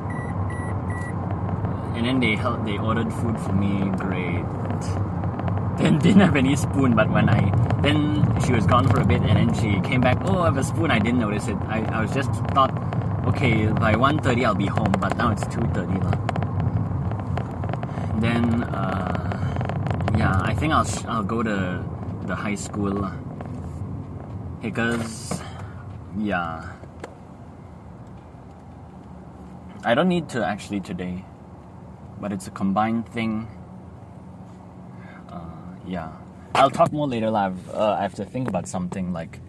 And 1.95 2.05
then 2.05 2.19
they 2.19 2.35
helped. 2.35 2.65
They 2.65 2.77
ordered 2.77 3.11
food 3.13 3.39
for 3.39 3.53
me. 3.53 3.89
Great. 3.97 4.45
Then 5.77 5.97
didn't 5.99 6.21
have 6.21 6.35
any 6.35 6.55
spoon. 6.55 6.95
But 6.95 7.09
when 7.09 7.29
I 7.29 7.39
then 7.81 8.21
she 8.45 8.53
was 8.53 8.65
gone 8.67 8.87
for 8.87 8.99
a 9.01 9.05
bit, 9.05 9.21
and 9.21 9.37
then 9.37 9.53
she 9.55 9.79
came 9.87 10.01
back. 10.01 10.17
Oh, 10.25 10.39
I 10.41 10.45
have 10.45 10.57
a 10.57 10.63
spoon. 10.63 10.91
I 10.91 10.99
didn't 10.99 11.19
notice 11.19 11.47
it. 11.47 11.57
I, 11.67 11.81
I 11.85 12.01
was 12.01 12.13
just 12.13 12.29
thought, 12.53 12.71
okay, 13.25 13.67
by 13.67 13.93
1.30 13.93 14.45
I'll 14.45 14.53
be 14.55 14.67
home. 14.67 14.93
But 14.99 15.17
now 15.17 15.31
it's 15.31 15.45
two 15.47 15.61
thirty 15.73 15.97
lah. 15.99 16.15
Then 18.21 18.63
uh, 18.63 19.20
yeah, 20.21 20.39
I 20.43 20.53
think 20.53 20.71
I'll 20.71 20.87
I'll 21.07 21.23
go 21.23 21.41
to 21.41 21.83
the 22.27 22.35
high 22.35 22.55
school 22.55 23.09
because 24.61 25.41
yeah. 26.17 26.69
I 29.83 29.95
don't 29.95 30.09
need 30.09 30.29
to 30.29 30.45
actually 30.45 30.81
today, 30.81 31.25
but 32.19 32.31
it's 32.31 32.45
a 32.45 32.51
combined 32.51 33.09
thing. 33.09 33.47
Uh, 35.27 35.39
yeah, 35.87 36.11
I'll 36.53 36.69
talk 36.69 36.91
more 36.91 37.07
later. 37.07 37.33
I've, 37.35 37.69
uh, 37.73 37.97
I 37.97 38.03
have 38.03 38.13
to 38.15 38.25
think 38.25 38.47
about 38.47 38.67
something 38.67 39.11
like. 39.11 39.39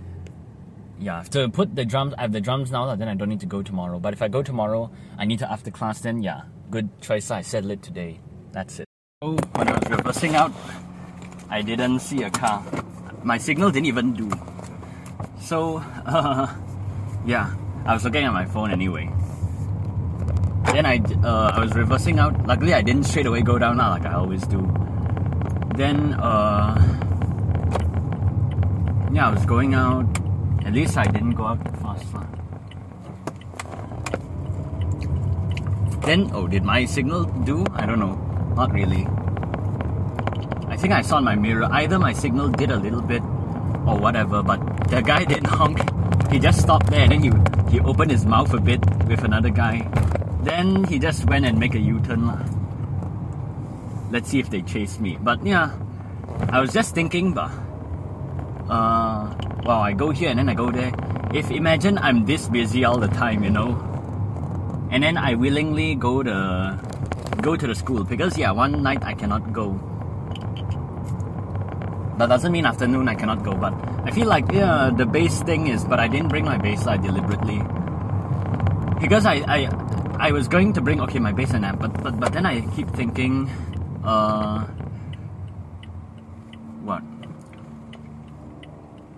Yeah, 0.99 1.15
I 1.15 1.19
have 1.19 1.31
to 1.31 1.51
put 1.51 1.75
the 1.75 1.85
drums. 1.85 2.15
I 2.17 2.23
have 2.23 2.33
the 2.33 2.41
drums 2.41 2.71
now. 2.71 2.95
Then 2.97 3.09
I 3.09 3.15
don't 3.15 3.29
need 3.29 3.41
to 3.41 3.53
go 3.59 3.63
tomorrow. 3.63 3.99
But 3.99 4.15
if 4.15 4.23
I 4.23 4.29
go 4.29 4.43
tomorrow, 4.43 4.91
I 5.19 5.27
need 5.27 5.41
to 5.41 5.53
after 5.53 5.71
class. 5.71 6.01
Then 6.01 6.23
yeah, 6.23 6.43
good 6.71 6.89
choice. 7.03 7.31
I 7.31 7.43
settle 7.43 7.73
it 7.73 7.83
today. 7.83 8.21
That's 8.53 8.81
it. 8.81 8.92
Oh, 9.25 9.39
when 9.55 9.69
I 9.69 9.79
was 9.79 9.89
reversing 9.89 10.35
out, 10.35 10.51
I 11.49 11.63
didn't 11.63 12.01
see 12.01 12.25
a 12.25 12.31
car. 12.31 12.61
My 13.23 13.39
signal 13.39 13.71
didn't 13.71 13.87
even 13.87 14.15
do. 14.15 14.29
So, 15.39 15.77
uh, 15.79 16.53
yeah, 17.25 17.55
I 17.87 17.95
was 17.95 18.03
looking 18.03 18.25
at 18.25 18.33
my 18.33 18.47
phone 18.47 18.73
anyway. 18.73 19.09
Then 20.75 20.87
I, 20.87 20.99
uh, 21.23 21.53
I 21.55 21.61
was 21.61 21.73
reversing 21.73 22.19
out. 22.19 22.35
Luckily, 22.49 22.75
I 22.75 22.83
didn't 22.83 23.05
straight 23.05 23.27
away 23.27 23.43
go 23.43 23.61
down 23.61 23.77
now 23.77 23.91
like 23.91 24.05
I 24.05 24.15
always 24.15 24.43
do. 24.43 24.59
Then, 25.77 26.15
uh, 26.15 26.75
yeah, 29.13 29.29
I 29.29 29.33
was 29.33 29.47
going 29.47 29.75
out. 29.75 30.05
At 30.67 30.73
least 30.73 30.99
I 30.99 31.05
didn't 31.05 31.39
go 31.39 31.47
out 31.47 31.65
too 31.65 31.71
fast. 31.79 32.07
Then, 36.03 36.29
oh, 36.35 36.49
did 36.49 36.65
my 36.65 36.85
signal 36.87 37.23
do? 37.47 37.65
I 37.73 37.87
don't 37.87 38.01
know. 38.01 38.32
Not 38.55 38.73
really. 38.73 39.07
I 40.69 40.77
think 40.77 40.93
I 40.93 41.03
saw 41.03 41.19
in 41.19 41.25
my 41.25 41.35
mirror 41.35 41.69
either 41.71 41.99
my 41.99 42.13
signal 42.13 42.49
did 42.49 42.71
a 42.71 42.77
little 42.77 43.03
bit 43.03 43.23
or 43.87 43.99
whatever, 43.99 44.43
but 44.43 44.59
the 44.89 45.01
guy 45.03 45.25
didn't 45.33 45.47
honk. 45.47 45.81
He 46.31 46.39
just 46.39 46.61
stopped 46.61 46.87
there 46.87 47.01
and 47.01 47.13
then 47.13 47.23
he, 47.23 47.31
he 47.71 47.81
opened 47.81 48.11
his 48.11 48.25
mouth 48.25 48.53
a 48.55 48.61
bit 48.61 48.81
with 49.07 49.25
another 49.25 49.51
guy. 49.51 49.89
Then 50.43 50.85
he 50.85 50.99
just 50.99 51.25
went 51.27 51.45
and 51.45 51.59
make 51.59 51.75
a 51.75 51.79
U-turn. 51.79 52.27
Let's 54.11 54.29
see 54.29 54.39
if 54.39 54.51
they 54.51 54.63
chase 54.63 54.99
me. 54.99 55.19
But 55.21 55.45
yeah, 55.45 55.73
I 56.49 56.61
was 56.61 56.73
just 56.73 56.95
thinking, 56.95 57.33
but 57.33 57.51
uh, 58.69 59.35
wow, 59.65 59.81
I 59.81 59.93
go 59.93 60.11
here 60.11 60.31
and 60.31 60.39
then 60.39 60.49
I 60.49 60.55
go 60.55 60.71
there. 60.71 60.93
If 61.33 61.51
imagine 61.51 61.99
I'm 61.99 62.27
this 62.27 62.49
busy 62.49 62.85
all 62.85 62.99
the 62.99 63.09
time, 63.09 63.45
you 63.45 63.51
know, 63.51 63.79
and 64.91 65.03
then 65.03 65.17
I 65.17 65.35
willingly 65.35 65.95
go 65.95 66.23
to 66.23 66.79
go 67.43 67.57
to 67.57 67.67
the 67.67 67.75
school 67.75 68.05
because 68.05 68.39
yeah, 68.39 68.53
one 68.53 68.83
night 68.83 69.03
I 69.03 69.15
cannot 69.15 69.53
go. 69.53 69.75
That 72.19 72.29
doesn't 72.29 72.53
mean 72.53 72.65
afternoon 72.65 73.09
I 73.09 73.15
cannot 73.15 73.43
go, 73.43 73.55
but 73.55 73.75
I 74.07 74.11
feel 74.13 74.29
like 74.29 74.51
yeah, 74.53 74.91
the 74.95 75.05
bass 75.05 75.43
thing 75.43 75.67
is, 75.67 75.85
but 75.85 75.99
I 75.99 76.07
didn't 76.09 76.29
bring 76.29 76.45
my 76.45 76.57
bass 76.57 76.87
like 76.87 77.03
deliberately 77.03 77.61
because 79.03 79.27
I, 79.27 79.43
I 79.51 79.59
I 80.29 80.31
was 80.31 80.47
going 80.47 80.73
to 80.75 80.81
bring 80.81 81.01
okay 81.03 81.19
my 81.19 81.33
bass 81.33 81.51
and 81.53 81.67
amp, 81.67 81.81
but 81.83 81.93
but 82.03 82.19
but 82.21 82.33
then 82.33 82.47
I 82.47 82.63
keep 82.79 82.89
thinking, 82.95 83.51
uh, 84.07 84.63
what? 86.87 87.03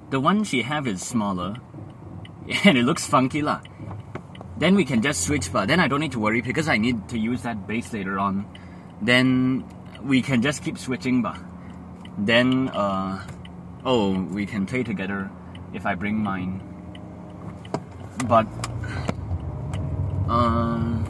The 0.09 0.19
one 0.19 0.45
she 0.45 0.63
have 0.63 0.89
is 0.89 1.05
smaller, 1.05 1.61
and 2.65 2.79
it 2.79 2.85
looks 2.89 3.07
funky 3.07 3.43
lah. 3.43 3.61
Then 4.57 4.75
we 4.75 4.85
can 4.85 5.03
just 5.03 5.23
switch, 5.23 5.53
but 5.53 5.67
then 5.67 5.81
I 5.81 5.89
don't 5.89 6.01
need 6.01 6.13
to 6.13 6.21
worry 6.21 6.41
because 6.41 6.69
I 6.69 6.77
need 6.79 7.09
to 7.09 7.19
use 7.19 7.43
that 7.43 7.67
bass 7.67 7.93
later 7.93 8.19
on. 8.19 8.47
Then 9.03 9.65
we 10.03 10.23
can 10.23 10.43
just 10.43 10.63
keep 10.63 10.79
switching, 10.79 11.23
but 11.23 11.37
then 12.19 12.69
uh, 12.69 13.27
oh 13.85 14.23
we 14.23 14.47
can 14.47 14.67
play 14.67 14.83
together 14.83 15.31
if 15.73 15.87
I 15.87 15.95
bring 15.95 16.23
mine. 16.23 16.63
But 18.29 18.47
um, 20.29 21.05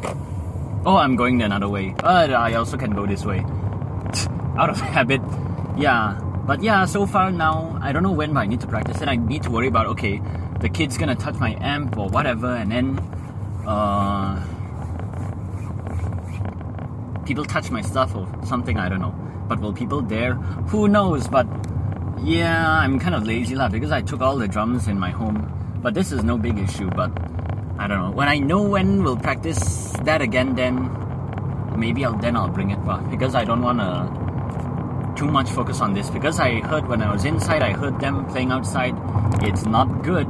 oh, 0.86 0.96
I'm 0.96 1.16
going 1.16 1.38
the 1.38 1.44
another 1.44 1.68
way. 1.68 1.94
Uh, 2.02 2.28
I 2.32 2.54
also 2.54 2.76
can 2.76 2.92
go 2.92 3.06
this 3.06 3.24
way. 3.24 3.40
Out 4.58 4.70
of 4.70 4.80
habit. 4.96 5.20
Yeah. 5.76 6.18
But 6.46 6.62
yeah, 6.62 6.84
so 6.84 7.06
far 7.06 7.30
now, 7.30 7.78
I 7.80 7.92
don't 7.92 8.02
know 8.02 8.12
when, 8.12 8.34
but 8.34 8.40
I 8.40 8.46
need 8.46 8.60
to 8.60 8.66
practice 8.66 9.00
and 9.00 9.08
I 9.08 9.16
need 9.16 9.44
to 9.44 9.50
worry 9.50 9.66
about, 9.66 9.86
okay, 9.86 10.20
the 10.60 10.68
kid's 10.68 10.98
gonna 10.98 11.14
touch 11.14 11.36
my 11.36 11.56
amp 11.60 11.96
or 11.96 12.08
whatever, 12.08 12.54
and 12.54 12.70
then, 12.70 13.00
uh, 13.66 14.40
people 17.24 17.44
touch 17.44 17.70
my 17.70 17.82
stuff 17.82 18.14
or 18.14 18.28
something, 18.44 18.78
I 18.78 18.88
don't 18.88 19.00
know. 19.00 19.14
But 19.48 19.60
will 19.60 19.72
people 19.72 20.00
dare? 20.00 20.34
Who 20.72 20.88
knows? 20.88 21.28
But 21.28 21.46
yeah, 22.22 22.78
I'm 22.80 22.98
kind 22.98 23.14
of 23.14 23.26
lazy 23.26 23.54
lah 23.54 23.68
because 23.68 23.92
I 23.92 24.00
took 24.00 24.20
all 24.20 24.36
the 24.36 24.48
drums 24.48 24.88
in 24.88 24.98
my 24.98 25.10
home. 25.10 25.50
But 25.82 25.94
this 25.94 26.12
is 26.12 26.24
no 26.24 26.38
big 26.38 26.58
issue, 26.58 26.88
but 26.90 27.10
I 27.78 27.86
don't 27.86 27.98
know. 27.98 28.10
When 28.10 28.28
I 28.28 28.38
know 28.38 28.62
when 28.62 29.02
we'll 29.02 29.18
practice 29.18 29.92
that 30.04 30.22
again, 30.22 30.54
then 30.54 30.88
maybe 31.76 32.04
I'll 32.04 32.16
then 32.16 32.36
I'll 32.36 32.48
bring 32.48 32.70
it 32.70 32.82
back 32.86 33.10
because 33.10 33.34
I 33.34 33.44
don't 33.44 33.60
wanna 33.60 34.08
too 35.16 35.26
much 35.26 35.50
focus 35.50 35.80
on 35.80 35.92
this 35.92 36.10
because 36.10 36.40
I 36.40 36.60
heard 36.60 36.88
when 36.88 37.02
I 37.02 37.12
was 37.12 37.24
inside, 37.24 37.62
I 37.62 37.72
heard 37.72 38.00
them 38.00 38.24
playing 38.26 38.50
outside. 38.50 38.94
It's 39.42 39.66
not 39.66 40.02
good. 40.02 40.28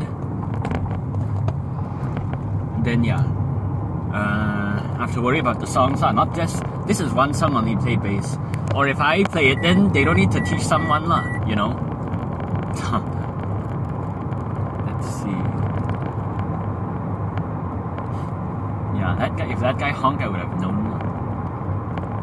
Then 2.94 3.02
yeah, 3.02 3.26
uh, 4.14 4.78
I 4.94 4.98
have 5.00 5.12
to 5.14 5.20
worry 5.20 5.40
about 5.40 5.58
the 5.58 5.66
songs. 5.66 6.00
Are 6.00 6.12
not 6.12 6.32
just 6.36 6.62
this 6.86 7.00
is 7.00 7.12
one 7.12 7.34
song 7.34 7.56
only 7.56 7.74
play 7.74 7.96
bass, 7.96 8.38
or 8.72 8.86
if 8.86 9.00
I 9.00 9.24
play 9.24 9.48
it, 9.48 9.60
then 9.62 9.92
they 9.92 10.04
don't 10.04 10.16
need 10.16 10.30
to 10.30 10.40
teach 10.44 10.62
someone 10.62 11.08
lah. 11.08 11.24
You 11.44 11.56
know. 11.56 11.70
Let's 14.86 15.08
see. 15.10 15.40
Yeah, 18.94 19.16
that 19.18 19.36
guy. 19.36 19.50
If 19.50 19.58
that 19.58 19.76
guy 19.76 19.90
honked, 19.90 20.22
I 20.22 20.28
would 20.28 20.38
have 20.38 20.60
known. 20.60 20.78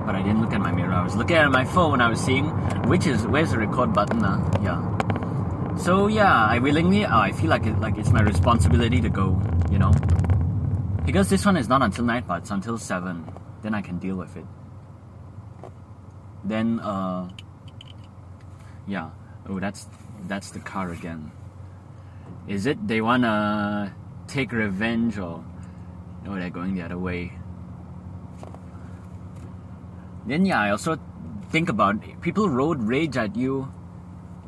But 0.05 0.15
I 0.15 0.21
didn't 0.23 0.39
look 0.39 0.53
at 0.53 0.61
my 0.61 0.71
mirror. 0.71 0.93
I 0.93 1.03
was 1.03 1.17
looking 1.17 1.35
at 1.35 1.51
my 1.51 1.65
phone. 1.65 1.99
I 1.99 2.07
was 2.07 2.21
seeing 2.21 2.47
which 2.87 3.07
is 3.07 3.27
where's 3.27 3.51
the 3.51 3.57
record 3.57 3.91
button. 3.91 4.23
Uh, 4.23 4.39
yeah. 4.63 4.79
So 5.75 6.07
yeah, 6.07 6.45
I 6.45 6.59
willingly. 6.59 7.03
Uh, 7.03 7.19
I 7.19 7.33
feel 7.33 7.49
like 7.49 7.65
it, 7.65 7.77
like 7.81 7.97
it's 7.97 8.11
my 8.11 8.21
responsibility 8.21 9.01
to 9.01 9.09
go. 9.09 9.35
You 9.69 9.79
know. 9.79 9.91
Because 11.11 11.27
this 11.27 11.45
one 11.45 11.57
is 11.57 11.67
not 11.67 11.81
until 11.81 12.05
night, 12.05 12.25
but 12.25 12.43
it's 12.43 12.51
until 12.51 12.77
7. 12.77 13.25
Then 13.63 13.75
I 13.75 13.81
can 13.81 13.99
deal 13.99 14.15
with 14.15 14.37
it. 14.37 14.45
Then, 16.45 16.79
uh, 16.79 17.27
yeah. 18.87 19.09
Oh, 19.49 19.59
that's 19.59 19.89
that's 20.29 20.51
the 20.51 20.59
car 20.59 20.91
again. 20.91 21.29
Is 22.47 22.65
it 22.65 22.87
they 22.87 23.01
wanna 23.01 23.93
take 24.27 24.53
revenge 24.53 25.17
or 25.17 25.43
no? 26.23 26.35
They're 26.35 26.49
going 26.49 26.75
the 26.75 26.83
other 26.83 26.97
way. 26.97 27.33
Then 30.25 30.45
yeah, 30.45 30.61
I 30.61 30.69
also 30.69 30.97
think 31.49 31.67
about 31.67 32.21
people 32.21 32.47
road 32.47 32.81
rage 32.81 33.17
at 33.17 33.35
you, 33.35 33.69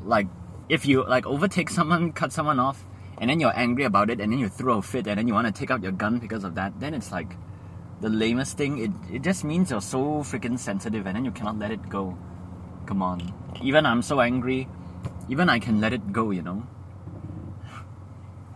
like 0.05 0.27
if 0.69 0.85
you 0.85 1.03
like 1.03 1.25
overtake 1.25 1.69
someone, 1.69 2.13
cut 2.21 2.31
someone 2.31 2.57
off, 2.57 2.85
and 3.19 3.29
then 3.29 3.39
you're 3.39 3.55
angry 3.55 3.83
about 3.83 4.09
it, 4.09 4.19
and 4.19 4.31
then 4.31 4.39
you 4.39 4.49
throw 4.49 4.77
a 4.77 4.81
fit, 4.81 5.07
and 5.07 5.17
then 5.17 5.27
you 5.27 5.33
want 5.33 5.47
to 5.47 5.53
take 5.53 5.71
out 5.71 5.83
your 5.83 5.91
gun 5.91 6.19
because 6.19 6.43
of 6.43 6.55
that. 6.55 6.79
Then 6.79 6.93
it's 6.93 7.11
like 7.11 7.35
the 8.01 8.09
lamest 8.09 8.57
thing. 8.57 8.79
It 8.79 8.91
it 9.15 9.21
just 9.21 9.43
means 9.43 9.71
you're 9.71 9.81
so 9.81 10.23
freaking 10.23 10.57
sensitive, 10.59 11.05
and 11.05 11.15
then 11.15 11.25
you 11.25 11.31
cannot 11.31 11.59
let 11.59 11.71
it 11.71 11.89
go. 11.89 12.17
Come 12.85 13.01
on, 13.01 13.33
even 13.61 13.85
I'm 13.85 14.01
so 14.01 14.19
angry, 14.19 14.67
even 15.29 15.49
I 15.49 15.59
can 15.59 15.79
let 15.79 15.93
it 15.93 16.11
go, 16.11 16.31
you 16.31 16.41
know. 16.41 16.63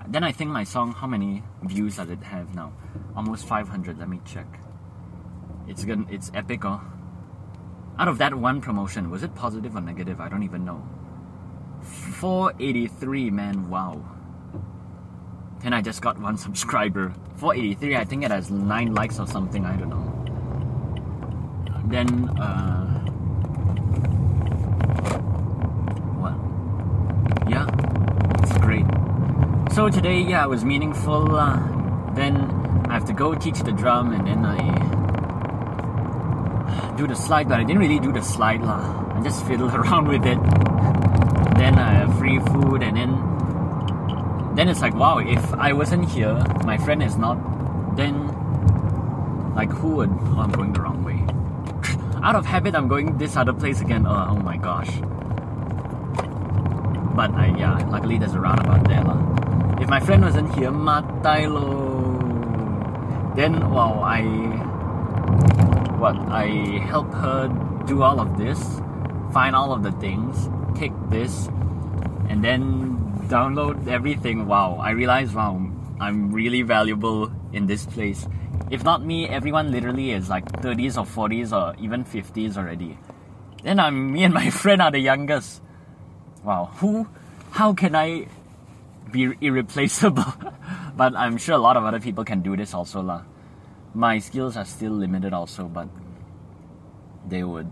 Then 0.09 0.23
I 0.23 0.31
think 0.31 0.51
my 0.51 0.63
song, 0.63 0.93
how 0.93 1.07
many 1.07 1.43
views 1.63 1.97
does 1.97 2.09
it 2.09 2.23
have 2.23 2.55
now? 2.55 2.71
Almost 3.15 3.45
500. 3.45 3.99
Let 3.99 4.07
me 4.07 4.21
check. 4.25 4.47
It's 5.67 5.83
gonna, 5.83 6.05
it's 6.09 6.31
epic, 6.33 6.63
oh. 6.63 6.81
Out 7.99 8.07
of 8.07 8.17
that 8.19 8.33
one 8.33 8.61
promotion, 8.61 9.09
was 9.09 9.23
it 9.23 9.35
positive 9.35 9.75
or 9.75 9.81
negative? 9.81 10.21
I 10.21 10.29
don't 10.29 10.43
even 10.43 10.63
know. 10.63 10.81
483, 11.81 13.31
man, 13.31 13.69
wow. 13.69 14.01
Then 15.61 15.73
I 15.73 15.81
just 15.81 16.01
got 16.01 16.19
one 16.19 16.37
subscriber. 16.47 17.13
483, 17.37 17.95
I 17.95 18.03
think 18.03 18.23
it 18.23 18.31
has 18.31 18.49
9 18.49 18.93
likes 18.93 19.19
or 19.19 19.27
something, 19.27 19.65
I 19.65 19.75
don't 19.75 19.89
know. 19.89 20.13
Then, 21.85 22.29
uh. 22.39 22.85
What? 26.19 26.35
Yeah, 27.49 27.67
it's 28.41 28.57
great. 28.57 28.85
So 29.73 29.89
today, 29.89 30.21
yeah, 30.21 30.43
it 30.43 30.49
was 30.49 30.65
meaningful. 30.65 31.35
Uh, 31.35 31.59
then 32.13 32.35
I 32.89 32.93
have 32.93 33.05
to 33.05 33.13
go 33.13 33.35
teach 33.35 33.59
the 33.59 33.71
drum 33.71 34.11
and 34.11 34.25
then 34.27 34.43
I 34.43 34.57
do 36.97 37.05
the 37.07 37.15
slide, 37.15 37.47
but 37.47 37.59
I 37.59 37.63
didn't 37.63 37.79
really 37.79 37.99
do 37.99 38.11
the 38.11 38.23
slide 38.23 38.61
lah. 38.61 39.15
I 39.15 39.21
just 39.21 39.45
fiddled 39.45 39.73
around 39.79 40.07
with 40.07 40.25
it. 40.25 40.39
Then 41.57 41.77
I 41.77 41.93
have 41.93 42.17
free 42.17 42.39
food, 42.39 42.81
and 42.83 42.97
then 42.97 43.36
then 44.57 44.69
it's 44.69 44.81
like, 44.81 44.95
wow, 44.95 45.19
if 45.19 45.53
I 45.53 45.71
wasn't 45.73 46.09
here, 46.09 46.33
my 46.65 46.77
friend 46.77 47.03
is 47.03 47.15
not, 47.15 47.37
then 47.95 48.27
like 49.53 49.69
who 49.69 49.89
would? 49.97 50.09
Oh, 50.09 50.39
I'm 50.41 50.51
going 50.51 50.73
the 50.73 50.81
wrong 50.81 51.03
way. 51.03 51.21
Out 52.23 52.35
of 52.35 52.45
habit, 52.45 52.73
I'm 52.75 52.87
going 52.87 53.17
this 53.17 53.37
other 53.37 53.53
place 53.53 53.81
again. 53.81 54.05
Oh, 54.07 54.27
oh 54.31 54.35
my 54.35 54.57
gosh. 54.57 54.89
But 57.15 57.31
I, 57.33 57.53
yeah, 57.57 57.77
luckily 57.89 58.17
there's 58.17 58.33
a 58.33 58.39
roundabout 58.39 58.87
there 58.87 59.03
lah. 59.03 59.17
If 59.81 59.89
my 59.89 59.99
friend 59.99 60.23
wasn't 60.23 60.53
here, 60.55 60.71
matai 60.71 61.47
lo. 61.47 62.17
Then, 63.35 63.69
wow, 63.69 64.01
I 64.01 64.21
what 65.97 66.17
I 66.29 66.77
help 66.85 67.13
her 67.13 67.47
do 67.85 68.01
all 68.01 68.19
of 68.19 68.37
this, 68.37 68.81
find 69.33 69.55
all 69.55 69.73
of 69.73 69.83
the 69.83 69.91
things, 69.93 70.49
take 70.77 70.93
this, 71.09 71.47
and 72.29 72.43
then 72.43 73.06
download 73.27 73.87
everything. 73.87 74.47
Wow, 74.47 74.77
I 74.81 74.91
realize 74.91 75.33
wow, 75.33 75.61
I'm 75.99 76.31
really 76.31 76.61
valuable 76.61 77.31
in 77.53 77.67
this 77.67 77.85
place. 77.85 78.27
If 78.69 78.83
not 78.83 79.05
me, 79.05 79.27
everyone 79.27 79.71
literally 79.71 80.11
is 80.11 80.29
like 80.29 80.45
30s 80.63 80.97
or 80.97 81.05
40s 81.05 81.51
or 81.51 81.75
even 81.81 82.03
50s 82.03 82.57
already. 82.57 82.97
Then 83.63 83.79
I'm 83.79 84.11
me 84.11 84.23
and 84.23 84.33
my 84.33 84.49
friend 84.61 84.81
are 84.81 84.91
the 84.91 84.99
youngest. 84.99 85.61
Wow, 86.43 86.71
who 86.77 87.07
how 87.51 87.73
can 87.73 87.95
I 87.95 88.27
be 89.11 89.33
irreplaceable? 89.41 90.33
but 90.95 91.15
I'm 91.15 91.37
sure 91.37 91.55
a 91.55 91.59
lot 91.59 91.77
of 91.77 91.83
other 91.83 91.99
people 91.99 92.23
can 92.23 92.41
do 92.41 92.55
this 92.55 92.73
also 92.73 93.01
lah 93.01 93.23
my 93.97 94.19
skills 94.19 94.55
are 94.55 94.65
still 94.65 94.91
limited 94.91 95.33
also, 95.33 95.65
but 95.65 95.87
they 97.27 97.43
would 97.43 97.69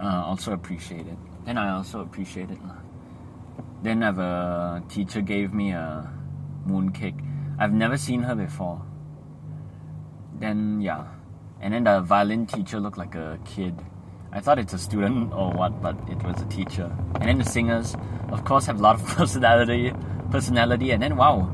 uh, 0.00 0.22
also 0.24 0.52
appreciate 0.52 1.06
it. 1.06 1.18
And 1.46 1.58
I 1.58 1.70
also 1.70 2.00
appreciate 2.00 2.50
it. 2.50 2.58
Then 3.82 4.02
a 4.02 4.82
teacher 4.88 5.20
gave 5.20 5.52
me 5.52 5.72
a 5.72 6.10
mooncake. 6.66 7.20
I've 7.58 7.72
never 7.72 7.96
seen 7.96 8.22
her 8.22 8.34
before. 8.34 8.82
Then 10.38 10.80
yeah. 10.80 11.04
And 11.60 11.72
then 11.72 11.84
the 11.84 12.00
violin 12.00 12.46
teacher 12.46 12.80
looked 12.80 12.98
like 12.98 13.14
a 13.14 13.38
kid. 13.44 13.74
I 14.32 14.40
thought 14.40 14.58
it's 14.58 14.72
a 14.72 14.78
student 14.78 15.32
or 15.32 15.52
what, 15.52 15.80
but 15.80 15.96
it 16.08 16.22
was 16.22 16.42
a 16.42 16.46
teacher. 16.46 16.92
And 17.14 17.28
then 17.28 17.38
the 17.38 17.44
singers, 17.44 17.96
of 18.28 18.44
course, 18.44 18.66
have 18.66 18.78
a 18.78 18.82
lot 18.82 18.96
of 18.96 19.06
personality, 19.16 19.92
personality. 20.30 20.90
And 20.90 21.02
then 21.02 21.16
wow, 21.16 21.50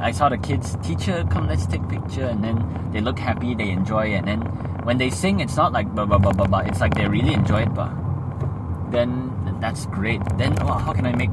I 0.00 0.12
saw 0.12 0.30
the 0.30 0.38
kids 0.38 0.76
teacher 0.82 1.26
come 1.30 1.46
let's 1.46 1.66
take 1.66 1.86
picture 1.88 2.24
and 2.24 2.42
then 2.42 2.88
they 2.90 3.00
look 3.00 3.18
happy 3.18 3.54
they 3.54 3.70
enjoy 3.70 4.14
and 4.14 4.26
then 4.26 4.40
when 4.84 4.96
they 4.96 5.10
sing 5.10 5.40
it's 5.40 5.56
not 5.56 5.72
like 5.72 5.94
blah 5.94 6.06
blah 6.06 6.18
blah 6.18 6.32
blah 6.32 6.46
blah 6.46 6.60
it's 6.60 6.80
like 6.80 6.94
they 6.94 7.06
really 7.06 7.34
enjoy 7.34 7.62
it 7.62 7.74
but 7.74 7.92
then 8.90 9.58
that's 9.60 9.86
great. 9.86 10.20
Then 10.36 10.56
oh, 10.60 10.74
how 10.74 10.92
can 10.92 11.06
I 11.06 11.14
make 11.14 11.30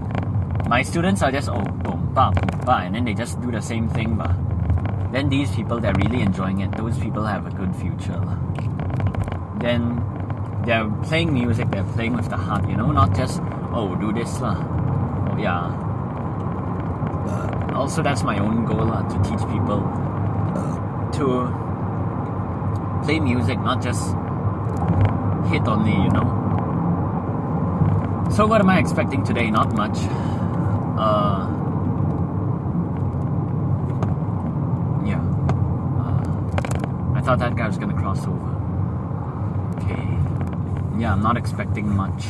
my 0.67 0.81
students 0.81 1.21
are 1.21 1.31
just 1.31 1.49
oh 1.49 1.61
boom 1.61 2.13
ba 2.13 2.31
boom 2.31 2.59
ba 2.65 2.83
and 2.83 2.95
then 2.95 3.05
they 3.05 3.13
just 3.13 3.39
do 3.41 3.51
the 3.51 3.61
same 3.61 3.89
thing 3.89 4.15
but 4.15 4.31
then 5.11 5.29
these 5.29 5.49
people 5.51 5.79
they're 5.79 5.95
really 5.95 6.21
enjoying 6.21 6.61
it. 6.61 6.71
Those 6.77 6.97
people 6.99 7.23
have 7.23 7.45
a 7.45 7.51
good 7.51 7.75
future 7.75 8.21
then 9.59 10.03
they're 10.65 10.89
playing 11.03 11.33
music 11.33 11.69
they're 11.71 11.89
playing 11.95 12.13
with 12.13 12.29
the 12.29 12.37
heart 12.37 12.67
you 12.69 12.75
know 12.75 12.91
not 12.91 13.15
just 13.15 13.41
oh 13.73 13.95
do 13.99 14.13
this 14.13 14.39
lah 14.39 14.57
oh 15.31 15.37
yeah. 15.37 15.73
Also 17.73 18.01
that's 18.01 18.23
my 18.23 18.37
own 18.39 18.65
goal 18.65 18.91
uh, 18.91 19.03
to 19.07 19.17
teach 19.29 19.45
people 19.49 19.81
to 21.13 21.25
play 23.03 23.19
music, 23.19 23.59
not 23.59 23.81
just 23.81 24.01
hit 25.49 25.67
only, 25.67 25.91
you 25.91 26.09
know. 26.09 26.46
So 28.31 28.45
what 28.45 28.61
am 28.61 28.69
I 28.69 28.77
expecting 28.77 29.23
today? 29.23 29.49
Not 29.49 29.73
much. 29.73 29.97
Uh, 30.97 31.47
yeah. 35.05 35.21
Uh, 35.97 37.17
I 37.17 37.21
thought 37.21 37.39
that 37.39 37.55
guy 37.55 37.67
was 37.67 37.77
gonna 37.77 37.95
cross 37.95 38.27
over. 38.27 38.53
Okay. 39.77 40.03
Yeah, 40.99 41.13
I'm 41.13 41.23
not 41.23 41.35
expecting 41.35 41.89
much. 41.89 42.25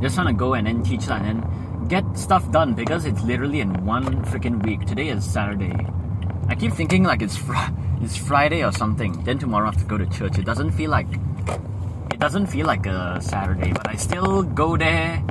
Just 0.00 0.16
wanna 0.16 0.32
go 0.32 0.54
and 0.54 0.66
then 0.66 0.82
teach 0.82 1.06
that 1.06 1.22
and 1.22 1.42
then 1.42 1.86
get 1.88 2.04
stuff 2.18 2.50
done 2.50 2.74
because 2.74 3.04
it's 3.04 3.22
literally 3.22 3.60
in 3.60 3.84
one 3.86 4.24
freaking 4.24 4.60
week. 4.64 4.84
Today 4.84 5.08
is 5.08 5.24
Saturday. 5.24 5.76
I 6.48 6.54
keep 6.56 6.72
thinking 6.72 7.04
like 7.04 7.22
it's 7.22 7.36
fr- 7.36 7.72
it's 8.00 8.16
Friday 8.16 8.64
or 8.64 8.72
something. 8.72 9.12
Then 9.24 9.38
tomorrow 9.38 9.68
I 9.68 9.70
have 9.70 9.80
to 9.80 9.86
go 9.86 9.96
to 9.98 10.06
church. 10.06 10.38
It 10.38 10.44
doesn't 10.44 10.72
feel 10.72 10.90
like 10.90 11.06
it 12.18 12.22
doesn't 12.22 12.48
feel 12.48 12.66
like 12.66 12.84
a 12.86 13.20
Saturday, 13.20 13.72
but 13.72 13.86
I 13.86 13.94
still 13.94 14.42
go 14.42 14.76
there. 14.76 15.22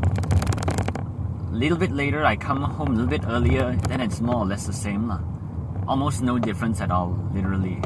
A 1.52 1.54
little 1.54 1.78
bit 1.78 1.92
later, 1.92 2.24
I 2.24 2.38
come 2.38 2.64
home 2.64 2.88
a 2.88 2.92
little 2.92 3.08
bit 3.08 3.24
earlier. 3.28 3.76
Then 3.90 4.00
it's 4.00 4.22
more 4.22 4.36
or 4.36 4.46
less 4.46 4.66
the 4.66 4.72
same 4.72 5.10
lah. 5.10 5.20
Almost 5.86 6.22
no 6.22 6.40
difference 6.40 6.80
at 6.80 6.90
all, 6.90 7.20
literally. 7.34 7.82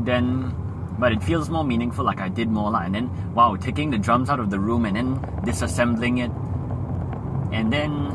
Then 0.00 0.52
but 0.98 1.12
it 1.12 1.22
feels 1.22 1.48
more 1.48 1.62
meaningful 1.62 2.04
like 2.04 2.18
I 2.18 2.28
did 2.28 2.48
more 2.48 2.72
lah. 2.72 2.80
and 2.80 2.94
then 2.94 3.34
wow 3.34 3.54
taking 3.54 3.90
the 3.90 3.98
drums 3.98 4.28
out 4.28 4.40
of 4.40 4.50
the 4.50 4.58
room 4.58 4.84
and 4.84 4.96
then 4.96 5.16
disassembling 5.46 6.18
it 6.24 6.30
and 7.56 7.72
then 7.72 8.12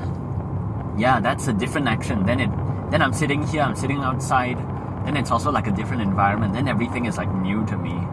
yeah 0.98 1.20
that's 1.20 1.48
a 1.48 1.54
different 1.54 1.88
action 1.88 2.24
then 2.26 2.40
it 2.40 2.52
then 2.92 3.02
i'm 3.02 3.12
sitting 3.12 3.46
here 3.48 3.62
i'm 3.62 3.76
sitting 3.76 3.98
outside 3.98 4.58
then 5.06 5.18
it's 5.18 5.32
also 5.32 5.52
like 5.52 5.68
a 5.68 5.72
different 5.72 6.02
environment 6.02 6.54
then 6.54 6.68
everything 6.68 7.06
is 7.06 7.18
like 7.18 7.34
new 7.42 7.66
to 7.66 7.78
me 7.78 8.07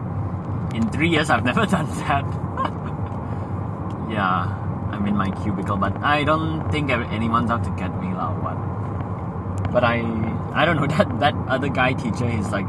in 0.75 0.89
three 0.89 1.09
years 1.09 1.29
i've 1.29 1.45
never 1.51 1.65
done 1.65 1.87
that 2.03 2.25
yeah 4.15 4.51
i'm 4.91 5.05
in 5.07 5.15
my 5.15 5.29
cubicle 5.41 5.77
but 5.77 5.95
i 6.03 6.23
don't 6.23 6.69
think 6.71 6.89
anyone's 6.91 7.49
out 7.49 7.63
to 7.63 7.71
get 7.81 7.91
me 8.01 8.13
lah 8.13 8.31
what 8.45 8.57
but 9.71 9.83
i 9.83 9.97
i 10.53 10.65
don't 10.65 10.77
know 10.77 10.87
that 10.97 11.19
that 11.19 11.35
other 11.47 11.69
guy 11.69 11.91
teacher 11.93 12.29
he's 12.29 12.49
like 12.57 12.67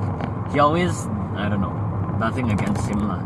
he 0.52 0.58
always 0.58 1.06
i 1.44 1.48
don't 1.48 1.60
know 1.60 1.76
nothing 2.18 2.50
against 2.50 2.88
him 2.88 3.06
lah 3.08 3.22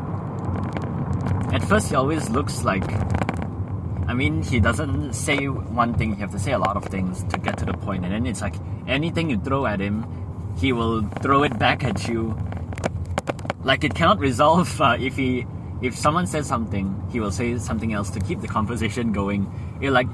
at 1.53 1.63
first 1.63 1.89
he 1.91 1.95
always 1.95 2.31
looks 2.31 2.65
like 2.65 2.89
I 4.11 4.13
mean, 4.13 4.43
he 4.43 4.59
doesn't 4.59 5.13
say 5.13 5.47
one 5.47 5.95
thing, 5.95 6.17
he 6.17 6.21
have 6.21 6.33
to 6.33 6.39
say 6.41 6.51
a 6.51 6.59
lot 6.59 6.77
of 6.77 6.85
things 6.87 7.23
to 7.31 7.39
get 7.39 7.57
to 7.59 7.65
the 7.65 7.75
point. 7.75 8.05
And 8.05 8.13
then 8.13 8.27
it's 8.27 8.41
like 8.41 8.57
anything 8.89 9.31
you 9.31 9.39
throw 9.39 9.67
at 9.67 9.79
him, 9.79 10.05
he 10.59 10.73
will 10.73 11.03
throw 11.23 11.45
it 11.45 11.57
back 11.61 11.85
at 11.85 12.09
you. 12.09 12.37
Like 13.63 13.85
it 13.85 13.95
cannot 13.95 14.19
resolve 14.19 14.81
uh, 14.81 14.97
if 14.99 15.17
he 15.17 15.47
if 15.83 15.97
someone 15.97 16.27
says 16.27 16.47
something, 16.47 17.09
he 17.11 17.21
will 17.21 17.31
say 17.31 17.57
something 17.59 17.93
else 17.93 18.11
to 18.11 18.21
keep 18.21 18.41
the 18.41 18.49
conversation 18.49 19.13
going. 19.13 19.51
It 19.81 19.91
like 19.91 20.09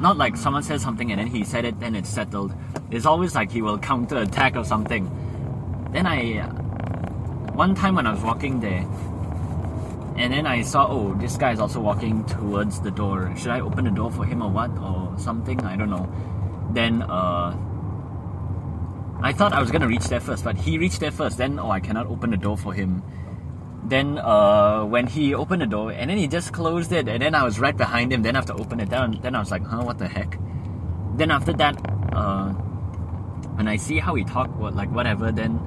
not 0.00 0.16
like 0.16 0.36
someone 0.36 0.62
says 0.62 0.80
something 0.82 1.12
and 1.12 1.20
then 1.20 1.26
he 1.26 1.44
said 1.44 1.64
it, 1.64 1.78
then 1.78 1.94
it's 1.94 2.08
settled. 2.08 2.54
It's 2.90 3.04
always 3.04 3.34
like 3.34 3.50
he 3.50 3.60
will 3.60 3.78
counter 3.78 4.16
attack 4.18 4.56
or 4.56 4.64
something. 4.64 5.04
Then 5.92 6.06
I, 6.06 6.40
one 7.52 7.74
time 7.74 7.96
when 7.96 8.06
I 8.06 8.12
was 8.12 8.22
walking 8.22 8.60
there, 8.60 8.86
and 10.16 10.32
then 10.32 10.46
I 10.46 10.62
saw, 10.62 10.86
oh, 10.88 11.14
this 11.14 11.36
guy 11.36 11.52
is 11.52 11.60
also 11.60 11.80
walking 11.80 12.24
towards 12.24 12.80
the 12.80 12.90
door. 12.90 13.32
Should 13.36 13.50
I 13.50 13.60
open 13.60 13.84
the 13.84 13.90
door 13.90 14.10
for 14.10 14.24
him 14.24 14.42
or 14.42 14.50
what? 14.50 14.70
Or 14.78 15.18
something? 15.18 15.60
I 15.64 15.76
don't 15.76 15.90
know. 15.90 16.08
Then, 16.72 17.02
uh, 17.02 17.56
I 19.22 19.32
thought 19.32 19.52
I 19.52 19.60
was 19.60 19.70
gonna 19.70 19.88
reach 19.88 20.06
there 20.06 20.20
first, 20.20 20.44
but 20.44 20.56
he 20.56 20.78
reached 20.78 21.00
there 21.00 21.10
first. 21.10 21.38
Then, 21.38 21.58
oh, 21.58 21.70
I 21.70 21.80
cannot 21.80 22.06
open 22.06 22.30
the 22.30 22.36
door 22.36 22.56
for 22.56 22.72
him. 22.72 23.02
Then, 23.84 24.18
uh, 24.18 24.84
when 24.84 25.06
he 25.06 25.34
opened 25.34 25.62
the 25.62 25.66
door, 25.66 25.92
and 25.92 26.10
then 26.10 26.16
he 26.16 26.26
just 26.26 26.52
closed 26.52 26.92
it, 26.92 27.08
and 27.08 27.22
then 27.22 27.34
I 27.34 27.44
was 27.44 27.58
right 27.58 27.76
behind 27.76 28.12
him. 28.12 28.22
Then 28.22 28.36
I 28.36 28.38
have 28.38 28.46
to 28.46 28.54
open 28.54 28.80
it 28.80 28.88
down. 28.88 29.18
Then 29.20 29.34
I 29.34 29.40
was 29.40 29.50
like, 29.50 29.66
huh, 29.66 29.82
what 29.82 29.98
the 29.98 30.08
heck? 30.08 30.38
Then 31.16 31.30
after 31.30 31.52
that, 31.54 31.76
uh, 32.12 32.52
when 33.56 33.68
I 33.68 33.76
see 33.76 33.98
how 33.98 34.14
he 34.14 34.24
talked, 34.24 34.56
what 34.56 34.74
like 34.74 34.90
whatever, 34.90 35.32
then 35.32 35.60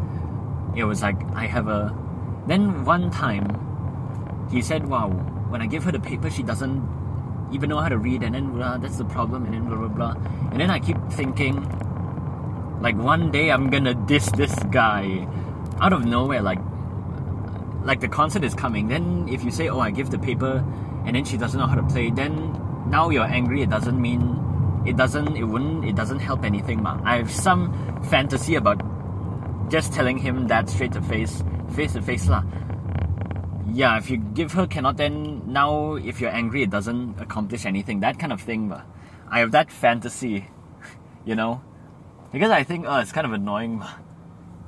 it 0.75 0.83
was 0.83 1.01
like 1.01 1.17
I 1.35 1.45
have 1.45 1.67
a. 1.67 1.93
Then 2.47 2.85
one 2.85 3.11
time, 3.11 3.45
he 4.51 4.61
said, 4.61 4.87
"Wow, 4.87 5.09
when 5.49 5.61
I 5.61 5.67
give 5.67 5.83
her 5.83 5.91
the 5.91 5.99
paper, 5.99 6.29
she 6.29 6.41
doesn't 6.41 6.81
even 7.51 7.69
know 7.69 7.79
how 7.79 7.89
to 7.89 7.97
read, 7.97 8.23
and 8.23 8.33
then 8.33 8.51
blah, 8.51 8.77
that's 8.77 8.97
the 8.97 9.05
problem, 9.05 9.45
and 9.45 9.53
then 9.53 9.65
blah 9.65 9.77
blah 9.77 9.87
blah." 9.87 10.15
And 10.51 10.59
then 10.59 10.71
I 10.71 10.79
keep 10.79 10.97
thinking, 11.11 11.61
like 12.83 12.97
one 12.97 13.31
day 13.31 13.49
I'm 13.49 13.69
gonna 13.69 13.95
diss 13.95 14.29
this 14.31 14.53
guy 14.69 15.25
out 15.79 15.93
of 15.93 16.03
nowhere, 16.05 16.41
like 16.41 16.59
like 17.83 18.01
the 18.01 18.09
concert 18.09 18.43
is 18.43 18.53
coming. 18.53 18.89
Then 18.89 19.27
if 19.29 19.43
you 19.43 19.51
say, 19.51 19.69
"Oh, 19.69 19.79
I 19.79 19.89
give 19.89 20.11
the 20.11 20.19
paper," 20.19 20.59
and 21.05 21.15
then 21.15 21.23
she 21.23 21.37
doesn't 21.37 21.57
know 21.57 21.65
how 21.65 21.79
to 21.79 21.87
play, 21.87 22.11
then 22.11 22.35
now 22.91 23.09
you're 23.09 23.31
angry. 23.39 23.63
It 23.63 23.69
doesn't 23.69 23.99
mean 23.99 24.83
it 24.85 24.97
doesn't 24.97 25.37
it 25.37 25.45
wouldn't 25.45 25.85
it 25.85 25.95
doesn't 25.95 26.19
help 26.19 26.43
anything. 26.43 26.83
Ma. 26.83 26.99
I 27.05 27.17
have 27.23 27.31
some 27.31 27.71
fantasy 28.11 28.55
about 28.55 28.83
just 29.71 29.93
telling 29.93 30.17
him 30.17 30.47
that 30.47 30.69
straight 30.69 30.91
to 30.91 31.01
face, 31.01 31.41
face 31.75 31.93
to 31.93 32.01
face 32.01 32.27
lah. 32.27 32.43
Yeah, 33.71 33.97
if 33.97 34.11
you 34.11 34.17
give 34.17 34.51
her 34.59 34.67
cannot, 34.67 34.97
then 34.97 35.41
now 35.47 35.95
if 35.95 36.19
you're 36.19 36.35
angry, 36.35 36.63
it 36.63 36.69
doesn't 36.69 37.19
accomplish 37.19 37.65
anything. 37.65 38.01
That 38.01 38.19
kind 38.19 38.33
of 38.33 38.41
thing. 38.41 38.67
But 38.67 38.83
I 39.31 39.39
have 39.39 39.51
that 39.51 39.71
fantasy, 39.71 40.47
you 41.25 41.35
know, 41.35 41.63
because 42.33 42.49
I 42.51 42.63
think 42.63 42.85
uh, 42.85 42.99
it's 43.01 43.13
kind 43.13 43.25
of 43.25 43.31
annoying. 43.31 43.81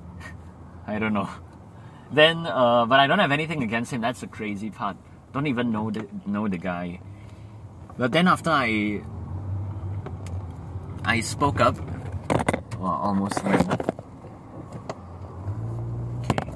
I 0.87 0.99
don't 0.99 1.13
know. 1.13 1.27
Then, 2.11 2.45
uh, 2.45 2.85
but 2.85 2.99
I 2.99 3.07
don't 3.07 3.19
have 3.19 3.31
anything 3.31 3.63
against 3.63 3.91
him. 3.91 4.01
That's 4.01 4.21
the 4.21 4.27
crazy 4.27 4.69
part. 4.69 4.95
Don't 5.33 5.47
even 5.47 5.71
know 5.71 5.89
the 5.89 6.07
know 6.25 6.47
the 6.47 6.57
guy. 6.57 7.01
But 7.97 8.11
then 8.11 8.27
after 8.27 8.51
I 8.51 9.01
I 11.03 11.19
spoke 11.21 11.59
up. 11.59 11.75
Well, 12.79 12.99
almost 13.01 13.43
went. 13.43 13.67
Okay. 16.21 16.51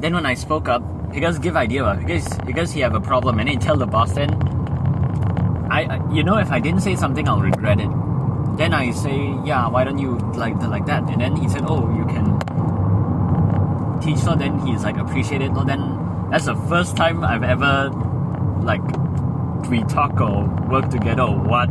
Then 0.00 0.14
when 0.14 0.26
I 0.26 0.34
spoke 0.34 0.68
up, 0.68 0.82
because 1.12 1.38
give 1.38 1.56
idea, 1.56 1.94
because 1.98 2.38
because 2.46 2.72
he 2.72 2.80
have 2.80 2.94
a 2.94 3.00
problem, 3.00 3.38
and 3.40 3.48
he 3.48 3.56
tell 3.56 3.76
the 3.76 3.86
boss. 3.86 4.12
Then 4.12 4.30
I, 5.70 6.00
you 6.12 6.22
know, 6.22 6.38
if 6.38 6.50
I 6.50 6.60
didn't 6.60 6.80
say 6.80 6.96
something, 6.96 7.28
I'll 7.28 7.40
regret 7.40 7.80
it. 7.80 8.07
Then 8.58 8.74
I 8.74 8.90
say, 8.90 9.34
yeah, 9.44 9.68
why 9.68 9.84
don't 9.84 9.98
you 9.98 10.18
like 10.34 10.60
like 10.62 10.86
that? 10.86 11.08
And 11.08 11.20
then 11.20 11.36
he 11.36 11.48
said, 11.48 11.62
oh, 11.64 11.88
you 11.96 12.04
can 12.06 12.26
teach. 14.00 14.18
So 14.18 14.34
then 14.34 14.58
he's 14.66 14.82
like 14.82 14.98
appreciated. 14.98 15.54
So 15.54 15.64
then 15.64 16.28
that's 16.30 16.46
the 16.46 16.56
first 16.68 16.96
time 16.96 17.24
I've 17.24 17.44
ever 17.44 17.90
like 18.60 18.82
we 19.70 19.82
talk 19.84 20.20
or 20.20 20.44
work 20.68 20.90
together 20.90 21.22
or 21.22 21.38
what 21.38 21.70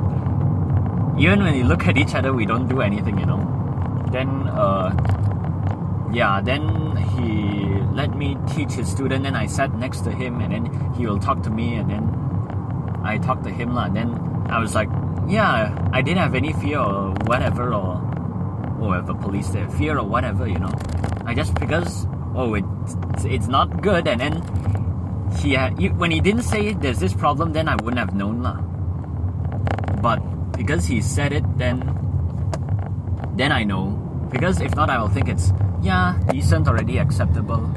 even 1.18 1.44
when 1.44 1.54
we 1.54 1.64
look 1.64 1.88
at 1.88 1.98
each 1.98 2.14
other, 2.14 2.32
we 2.32 2.46
don't 2.46 2.68
do 2.68 2.82
anything, 2.82 3.18
you 3.18 3.26
know. 3.26 3.42
Then, 4.12 4.48
uh, 4.48 4.94
yeah, 6.14 6.42
then 6.42 6.96
he 6.96 7.82
let 7.94 8.16
me 8.16 8.38
teach 8.48 8.74
his 8.74 8.88
student. 8.88 9.24
Then 9.24 9.36
I 9.36 9.48
sat 9.48 9.74
next 9.74 10.02
to 10.02 10.12
him, 10.12 10.40
and 10.42 10.54
then 10.54 10.94
he 10.94 11.08
will 11.08 11.18
talk 11.18 11.42
to 11.44 11.50
me, 11.50 11.76
and 11.76 11.90
then 11.90 13.02
I 13.04 13.18
talk 13.18 13.42
to 13.44 13.50
him, 13.50 13.74
lah. 13.74 13.86
And 13.86 13.96
then 13.96 14.48
I 14.50 14.60
was 14.60 14.76
like, 14.76 14.90
yeah, 15.28 15.90
I 15.92 16.02
didn't 16.02 16.20
have 16.20 16.36
any 16.36 16.54
fear 16.54 16.80
or 16.80 17.14
whatever, 17.26 17.74
or 17.74 18.04
or 18.80 18.98
a 18.98 19.16
police 19.16 19.50
there, 19.50 19.70
fear 19.72 19.98
or 19.98 20.04
whatever, 20.04 20.48
you 20.48 20.60
know. 20.60 20.72
I 21.26 21.34
just 21.34 21.56
because 21.56 22.08
oh, 22.36 22.54
it's 22.54 23.26
it's 23.26 23.48
not 23.48 23.82
good, 23.82 24.08
and 24.08 24.22
then 24.22 24.44
he 25.42 25.54
had, 25.54 25.78
when 25.98 26.12
he 26.12 26.20
didn't 26.22 26.44
say 26.44 26.74
there's 26.74 27.00
this 27.00 27.14
problem, 27.14 27.54
then 27.54 27.68
I 27.68 27.76
wouldn't 27.76 28.00
have 28.00 28.14
known, 28.16 28.42
lah. 28.42 28.62
But 30.02 30.20
because 30.54 30.86
he 30.86 31.02
said 31.02 31.34
it, 31.34 31.44
then 31.58 31.82
then 33.36 33.52
I 33.52 33.64
know. 33.64 33.92
Because 34.32 34.62
if 34.62 34.76
not, 34.76 34.90
I 34.90 35.00
will 35.00 35.10
think 35.10 35.30
it's 35.30 35.52
yeah 35.82 36.18
decent 36.32 36.68
already 36.68 36.98
acceptable. 36.98 37.70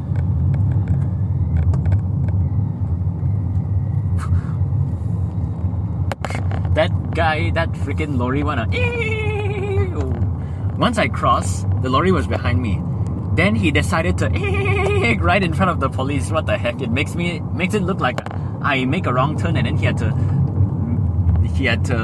that 6.75 7.10
guy, 7.21 7.51
that 7.51 7.71
freaking 7.85 8.17
lorry 8.17 8.43
wanna. 8.43 8.65
Once 10.79 10.97
I 10.97 11.07
crossed, 11.09 11.69
the 11.83 11.91
lorry 11.91 12.13
was 12.13 12.27
behind 12.27 12.63
me. 12.63 12.81
Then 13.37 13.55
he 13.55 13.71
decided 13.71 14.17
to 14.19 14.29
right 15.21 15.43
in 15.43 15.53
front 15.53 15.71
of 15.71 15.81
the 15.81 15.91
police. 15.91 16.31
What 16.31 16.47
the 16.47 16.57
heck? 16.57 16.81
It 16.81 16.91
makes 16.91 17.15
me 17.15 17.41
makes 17.53 17.75
it 17.75 17.83
look 17.83 18.01
like 18.01 18.19
I 18.63 18.87
make 18.87 19.05
a 19.05 19.13
wrong 19.13 19.37
turn 19.37 19.57
and 19.61 19.67
then 19.67 19.77
he 19.77 19.85
had 19.85 19.99
to 19.99 20.09
he 21.53 21.67
had 21.67 21.85
to 21.93 21.99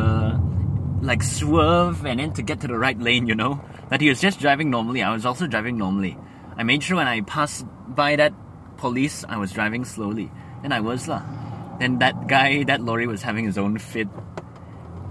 like 1.01 1.23
swerve 1.23 2.05
and 2.05 2.21
then 2.21 2.33
to 2.35 2.43
get 2.43 2.61
to 2.61 2.69
the 2.69 2.77
right 2.77 2.99
lane, 3.01 3.27
you 3.27 3.35
know? 3.35 3.61
That 3.89 4.03
he 4.03 4.11
was 4.11 4.21
just 4.21 4.39
driving 4.39 4.69
normally. 4.69 5.03
I 5.03 5.13
was 5.15 5.25
also 5.25 5.47
driving 5.47 5.79
normally. 5.79 6.19
I 6.57 6.63
made 6.63 6.83
sure 6.83 6.97
when 7.01 7.09
I 7.09 7.23
passed 7.23 7.65
by 7.89 8.17
that 8.17 8.35
police, 8.77 9.25
I 9.29 9.39
was 9.39 9.53
driving 9.53 9.87
slowly. 9.87 10.31
And 10.63 10.75
I 10.75 10.81
was 10.81 11.09
lah. 11.09 11.23
Then 11.81 12.01
that 12.05 12.27
guy, 12.29 12.65
that 12.65 12.83
lorry 12.83 13.07
was 13.07 13.23
having 13.23 13.47
his 13.47 13.57
own 13.57 13.79
fit. 13.79 14.09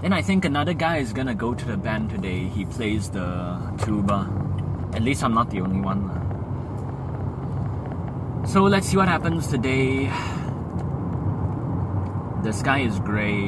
Then 0.01 0.13
I 0.13 0.21
think 0.21 0.45
another 0.45 0.73
guy 0.73 0.97
is 0.97 1.13
gonna 1.13 1.34
go 1.34 1.53
to 1.53 1.65
the 1.65 1.77
band 1.77 2.10
today. 2.10 2.47
He 2.47 2.65
plays 2.65 3.10
the 3.10 3.58
tuba. 3.84 4.29
At 4.93 5.01
least 5.01 5.23
I'm 5.23 5.34
not 5.34 5.49
the 5.49 5.62
only 5.62 5.81
one. 5.81 6.12
So 8.45 8.63
let's 8.63 8.88
see 8.88 8.97
what 8.97 9.08
happens 9.08 9.47
today. 9.47 10.12
The 12.43 12.53
sky 12.53 12.79
is 12.81 12.99
gray 12.99 13.47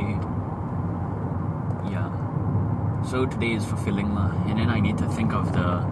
Yeah. 1.92 2.10
so 3.04 3.26
today 3.28 3.54
is 3.54 3.64
fulfilling. 3.64 4.08
And 4.48 4.58
then 4.58 4.70
I 4.70 4.80
need 4.80 4.98
to 4.98 5.08
think 5.10 5.34
of 5.34 5.54
the 5.54 5.86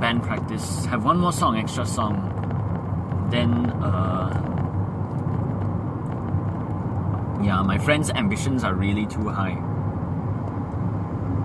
band 0.00 0.22
practice. 0.22 0.84
Have 0.86 1.04
one 1.04 1.18
more 1.18 1.32
song, 1.32 1.56
extra 1.56 1.86
song. 1.86 2.28
Then 3.30 3.70
uh 3.82 4.28
yeah, 7.42 7.62
my 7.62 7.78
friend's 7.78 8.10
ambitions 8.10 8.62
are 8.62 8.74
really 8.74 9.06
too 9.06 9.28
high. 9.28 9.56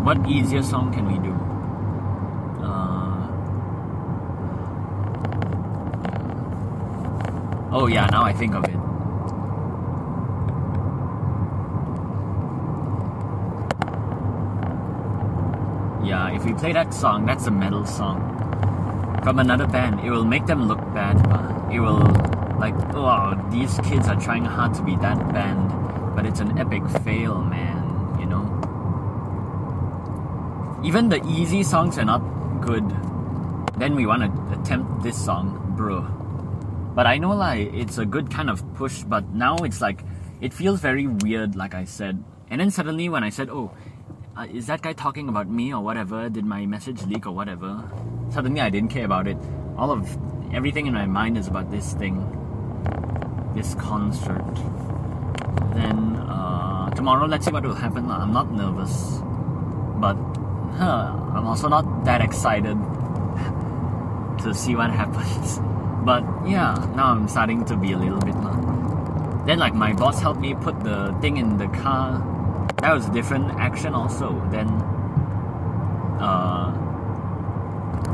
What 0.07 0.25
easier 0.25 0.63
song 0.63 0.93
can 0.93 1.05
we 1.05 1.19
do? 1.19 1.33
Uh, 2.63 3.27
oh 7.73 7.87
yeah, 7.87 8.07
now 8.09 8.23
I 8.23 8.31
think 8.31 8.55
of 8.55 8.63
it. 8.63 8.79
Yeah, 16.07 16.31
if 16.33 16.45
we 16.45 16.53
play 16.53 16.71
that 16.71 16.93
song, 16.93 17.25
that's 17.25 17.47
a 17.47 17.51
metal 17.51 17.85
song 17.85 19.19
from 19.23 19.39
another 19.39 19.67
band. 19.67 19.99
It 20.05 20.09
will 20.09 20.23
make 20.23 20.45
them 20.45 20.69
look 20.69 20.79
bad. 20.93 21.17
It 21.69 21.81
will 21.81 21.99
like, 22.57 22.75
oh, 22.95 23.35
these 23.51 23.77
kids 23.83 24.07
are 24.07 24.15
trying 24.15 24.45
hard 24.45 24.73
to 24.75 24.83
be 24.83 24.95
that 24.95 25.33
band, 25.33 26.15
but 26.15 26.25
it's 26.25 26.39
an 26.39 26.57
epic 26.57 26.87
fail, 27.03 27.41
man. 27.41 28.15
You 28.21 28.27
know. 28.27 28.56
Even 30.83 31.09
the 31.09 31.23
easy 31.27 31.63
songs 31.63 31.97
are 31.97 32.05
not 32.05 32.19
good. 32.61 32.87
Then 33.77 33.95
we 33.95 34.05
want 34.05 34.23
to 34.23 34.59
attempt 34.59 35.03
this 35.03 35.17
song, 35.17 35.73
bro. 35.75 36.01
But 36.95 37.07
I 37.07 37.17
know 37.17 37.35
like 37.35 37.73
it's 37.73 37.97
a 37.97 38.05
good 38.05 38.29
kind 38.29 38.49
of 38.49 38.61
push, 38.75 39.03
but 39.03 39.27
now 39.33 39.57
it's 39.57 39.81
like 39.81 40.03
it 40.39 40.53
feels 40.53 40.79
very 40.79 41.07
weird, 41.07 41.55
like 41.55 41.73
I 41.73 41.83
said. 41.83 42.23
And 42.49 42.61
then 42.61 42.71
suddenly 42.71 43.09
when 43.09 43.23
I 43.23 43.29
said, 43.29 43.49
oh, 43.49 43.71
uh, 44.37 44.45
is 44.53 44.67
that 44.67 44.81
guy 44.81 44.93
talking 44.93 45.29
about 45.29 45.49
me 45.49 45.73
or 45.73 45.81
whatever? 45.83 46.29
Did 46.29 46.45
my 46.45 46.65
message 46.65 47.01
leak 47.03 47.25
or 47.25 47.31
whatever? 47.31 47.83
Suddenly 48.29 48.61
I 48.61 48.69
didn't 48.69 48.89
care 48.89 49.05
about 49.05 49.27
it. 49.27 49.37
All 49.77 49.91
of 49.91 50.15
everything 50.53 50.85
in 50.85 50.93
my 50.93 51.07
mind 51.07 51.37
is 51.37 51.47
about 51.47 51.71
this 51.71 51.93
thing, 51.93 52.21
this 53.55 53.73
concert. 53.75 54.45
Then 55.73 56.17
uh, 56.17 56.91
tomorrow, 56.91 57.25
let's 57.25 57.45
see 57.45 57.51
what 57.51 57.63
will 57.63 57.73
happen. 57.73 58.09
I'm 58.09 58.31
not 58.31 58.51
nervous, 58.51 59.21
but 59.97 60.17
huh, 60.77 61.13
I'm 61.35 61.47
also 61.47 61.67
not 61.67 62.05
that 62.05 62.21
excited 62.21 62.77
to 64.43 64.53
see 64.53 64.75
what 64.75 64.91
happens. 64.91 65.59
But 66.07 66.23
yeah, 66.47 66.73
now 66.95 67.11
I'm 67.11 67.27
starting 67.27 67.65
to 67.65 67.75
be 67.75 67.91
a 67.91 67.97
little 67.97 68.19
bit. 68.19 68.35
Then 69.45 69.59
like 69.59 69.73
my 69.73 69.91
boss 69.91 70.21
helped 70.21 70.39
me 70.39 70.55
put 70.55 70.79
the 70.79 71.13
thing 71.19 71.35
in 71.35 71.57
the 71.57 71.67
car 71.67 72.23
that 72.79 72.93
was 72.93 73.07
a 73.07 73.11
different 73.11 73.49
action 73.59 73.93
also. 73.93 74.39
Then 74.51 74.67
uh, 76.21 76.71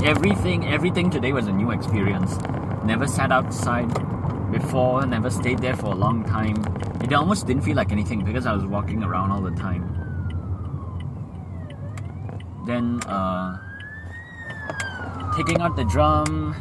everything 0.04 0.68
everything 0.68 1.10
today 1.10 1.34
was 1.34 1.48
a 1.48 1.52
new 1.52 1.72
experience. 1.72 2.38
Never 2.86 3.08
sat 3.08 3.32
outside 3.32 3.92
before, 4.52 5.06
never 5.06 5.30
stayed 5.30 5.60
there 5.60 5.76
for 5.76 5.88
a 5.88 5.96
long 5.96 6.24
time. 6.24 6.56
It 7.04 7.12
almost 7.14 7.46
didn't 7.46 7.64
feel 7.64 7.76
like 7.76 7.92
anything 7.92 8.24
because 8.24 8.46
I 8.46 8.54
was 8.54 8.66
walking 8.66 9.04
around 9.04 9.32
all 9.32 9.42
the 9.42 9.52
time. 9.52 9.84
Then 12.66 13.02
uh, 13.04 13.58
taking 15.36 15.62
out 15.62 15.76
the 15.76 15.84
drum, 15.86 16.56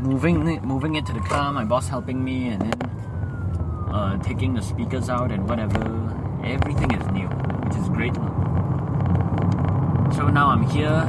moving 0.00 0.48
it, 0.48 0.62
moving 0.62 0.94
it 0.96 1.06
to 1.06 1.12
the 1.12 1.20
car, 1.20 1.52
my 1.52 1.64
boss 1.64 1.88
helping 1.88 2.24
me, 2.24 2.48
and 2.48 2.62
then 2.62 2.82
uh, 3.92 4.16
taking 4.22 4.54
the 4.54 4.62
speakers 4.62 5.08
out 5.08 5.30
and 5.30 5.48
whatever. 5.48 5.80
Everything 6.44 6.90
is 6.92 7.06
new, 7.08 7.28
which 7.28 7.76
is 7.76 7.88
great. 7.88 8.14
So 10.14 10.28
now 10.28 10.48
I'm 10.48 10.62
here, 10.70 11.02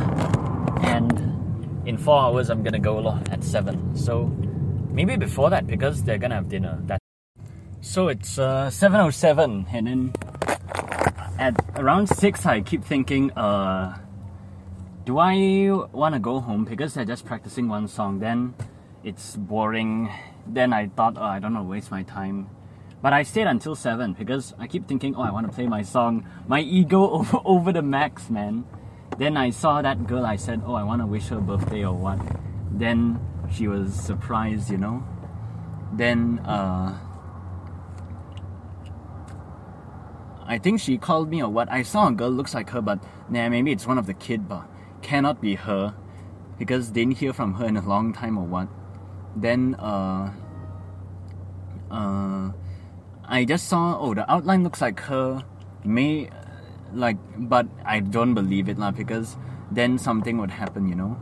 and 0.81 1.11
in 1.85 1.97
four 1.97 2.19
hours 2.19 2.49
I'm 2.49 2.63
gonna 2.63 2.79
go 2.79 3.19
at 3.31 3.43
seven. 3.43 3.95
So 3.95 4.25
maybe 4.89 5.15
before 5.15 5.49
that 5.49 5.67
because 5.67 6.03
they're 6.03 6.17
gonna 6.17 6.35
have 6.35 6.49
dinner. 6.49 6.79
That 6.85 6.99
so 7.81 8.07
it's 8.07 8.39
uh, 8.39 8.69
7:07, 8.71 9.67
and 9.71 9.87
then 9.87 10.13
at 11.37 11.53
around 11.75 12.07
six 12.09 12.45
I 12.45 12.61
keep 12.61 12.83
thinking, 12.83 13.31
uh, 13.31 13.97
do 15.05 15.19
I 15.19 15.69
want 15.91 16.15
to 16.15 16.19
go 16.19 16.39
home 16.39 16.65
because 16.65 16.95
they're 16.95 17.05
just 17.05 17.25
practicing 17.25 17.69
one 17.69 17.87
song? 17.87 18.19
Then 18.19 18.55
it's 19.03 19.35
boring. 19.35 20.11
Then 20.47 20.73
I 20.73 20.87
thought, 20.87 21.15
oh, 21.17 21.23
I 21.23 21.37
don't 21.39 21.53
want 21.53 21.67
to 21.67 21.69
waste 21.69 21.91
my 21.91 22.01
time. 22.01 22.49
But 23.03 23.13
I 23.13 23.21
stayed 23.21 23.45
until 23.45 23.75
7 23.75 24.13
because 24.13 24.55
I 24.57 24.65
keep 24.65 24.87
thinking, 24.87 25.15
oh, 25.15 25.21
I 25.21 25.29
want 25.29 25.45
to 25.45 25.53
play 25.53 25.67
my 25.67 25.83
song. 25.83 26.27
My 26.47 26.59
ego 26.59 27.07
over, 27.11 27.39
over 27.45 27.71
the 27.71 27.83
max, 27.83 28.31
man. 28.31 28.65
Then 29.19 29.37
I 29.37 29.51
saw 29.51 29.81
that 29.81 30.07
girl, 30.07 30.25
I 30.25 30.35
said, 30.37 30.63
oh, 30.65 30.73
I 30.73 30.83
want 30.83 31.01
to 31.01 31.05
wish 31.05 31.27
her 31.27 31.39
birthday 31.39 31.85
or 31.85 31.93
what. 31.93 32.19
Then 32.71 33.19
she 33.53 33.67
was 33.67 33.93
surprised, 33.93 34.71
you 34.71 34.77
know. 34.77 35.03
Then, 35.93 36.39
uh, 36.39 36.97
I 40.47 40.57
think 40.57 40.81
she 40.81 40.97
called 40.97 41.29
me 41.29 41.43
or 41.43 41.49
what. 41.49 41.71
I 41.71 41.83
saw 41.83 42.07
a 42.07 42.11
girl 42.11 42.31
looks 42.31 42.53
like 42.55 42.71
her, 42.71 42.81
but 42.81 42.99
nah, 43.29 43.47
maybe 43.49 43.71
it's 43.71 43.85
one 43.87 43.97
of 43.97 44.07
the 44.07 44.13
kid, 44.13 44.49
but 44.49 44.67
cannot 45.05 45.39
be 45.39 45.53
her 45.53 45.93
because 46.57 46.89
didn't 46.89 47.17
hear 47.21 47.31
from 47.31 47.53
her 47.55 47.65
in 47.65 47.77
a 47.77 47.85
long 47.87 48.11
time 48.11 48.37
or 48.37 48.45
what. 48.45 48.67
Then, 49.35 49.75
uh, 49.75 50.33
uh, 51.91 52.51
I 53.27 53.45
just 53.45 53.67
saw 53.67 53.97
oh 53.99 54.13
the 54.13 54.29
outline 54.31 54.63
looks 54.63 54.81
like 54.81 54.99
her. 55.11 55.43
May 55.83 56.29
like 56.93 57.17
but 57.37 57.67
I 57.85 57.99
don't 57.99 58.33
believe 58.33 58.69
it 58.69 58.79
lah 58.79 58.91
because 58.91 59.37
then 59.71 59.97
something 59.97 60.37
would 60.37 60.51
happen 60.51 60.87
you 60.87 60.95
know. 60.95 61.17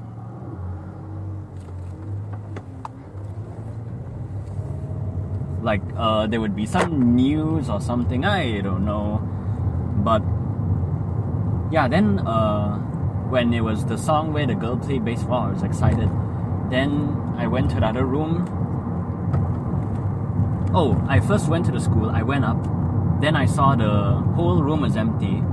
Like 5.63 5.82
uh, 5.96 6.28
there 6.28 6.39
would 6.39 6.56
be 6.56 6.65
some 6.65 7.15
news 7.15 7.69
or 7.69 7.80
something 7.82 8.26
I 8.26 8.62
don't 8.62 8.86
know. 8.86 9.19
But 10.04 10.24
yeah 11.72 11.88
then 11.88 12.19
uh, 12.19 12.80
when 13.34 13.54
it 13.54 13.62
was 13.62 13.86
the 13.86 13.98
song 13.98 14.32
where 14.32 14.48
the 14.48 14.56
girl 14.56 14.78
played 14.78 15.04
baseball, 15.04 15.48
I 15.48 15.52
was 15.52 15.63
excited 15.63 16.10
then 16.69 17.36
I 17.38 17.48
went 17.48 17.69
to 17.72 17.80
the 17.80 17.88
other 17.88 18.06
room 18.06 18.34
oh, 20.74 21.00
I 21.08 21.19
first 21.19 21.48
went 21.48 21.65
to 21.67 21.72
the 21.72 21.80
school, 21.80 22.10
I 22.10 22.24
went 22.24 22.43
up, 22.46 22.58
then 23.22 23.36
I 23.36 23.46
saw 23.46 23.76
the 23.76 24.15
whole 24.36 24.63
room 24.63 24.82
was 24.82 24.98
empty. 24.98 25.43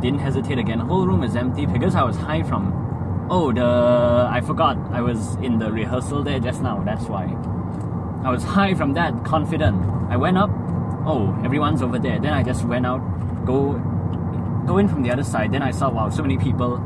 Didn't 0.00 0.20
hesitate 0.20 0.58
again, 0.58 0.80
whole 0.80 1.06
room 1.06 1.22
is 1.22 1.36
empty 1.36 1.66
because 1.66 1.94
I 1.94 2.02
was 2.02 2.16
high 2.16 2.42
from 2.42 3.28
oh 3.30 3.52
the 3.52 4.28
I 4.30 4.40
forgot 4.40 4.76
I 4.90 5.00
was 5.00 5.36
in 5.36 5.58
the 5.58 5.70
rehearsal 5.70 6.22
there 6.22 6.40
just 6.40 6.62
now, 6.62 6.82
that's 6.82 7.04
why. 7.04 7.24
I 8.24 8.30
was 8.30 8.42
high 8.42 8.74
from 8.74 8.94
that, 8.94 9.24
confident. 9.24 9.84
I 10.08 10.16
went 10.16 10.38
up, 10.38 10.50
oh, 11.04 11.38
everyone's 11.44 11.82
over 11.82 11.98
there. 11.98 12.20
Then 12.20 12.32
I 12.32 12.42
just 12.42 12.64
went 12.64 12.86
out, 12.86 13.00
go 13.44 13.74
go 14.66 14.78
in 14.78 14.88
from 14.88 15.02
the 15.02 15.10
other 15.10 15.24
side. 15.24 15.52
Then 15.52 15.62
I 15.62 15.70
saw 15.70 15.90
wow, 15.90 16.10
so 16.10 16.22
many 16.22 16.38
people. 16.38 16.78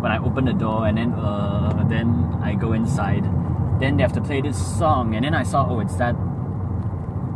When 0.00 0.12
I 0.12 0.18
opened 0.18 0.48
the 0.48 0.52
door 0.52 0.86
and 0.86 0.98
then 0.98 1.12
uh, 1.14 1.84
then 1.88 2.38
I 2.42 2.54
go 2.54 2.72
inside. 2.72 3.24
Then 3.80 3.96
they 3.96 4.02
have 4.02 4.12
to 4.12 4.20
play 4.20 4.40
this 4.40 4.58
song 4.78 5.14
and 5.14 5.24
then 5.24 5.34
I 5.34 5.42
saw 5.42 5.66
oh 5.66 5.80
it's 5.80 5.96
that 5.96 6.14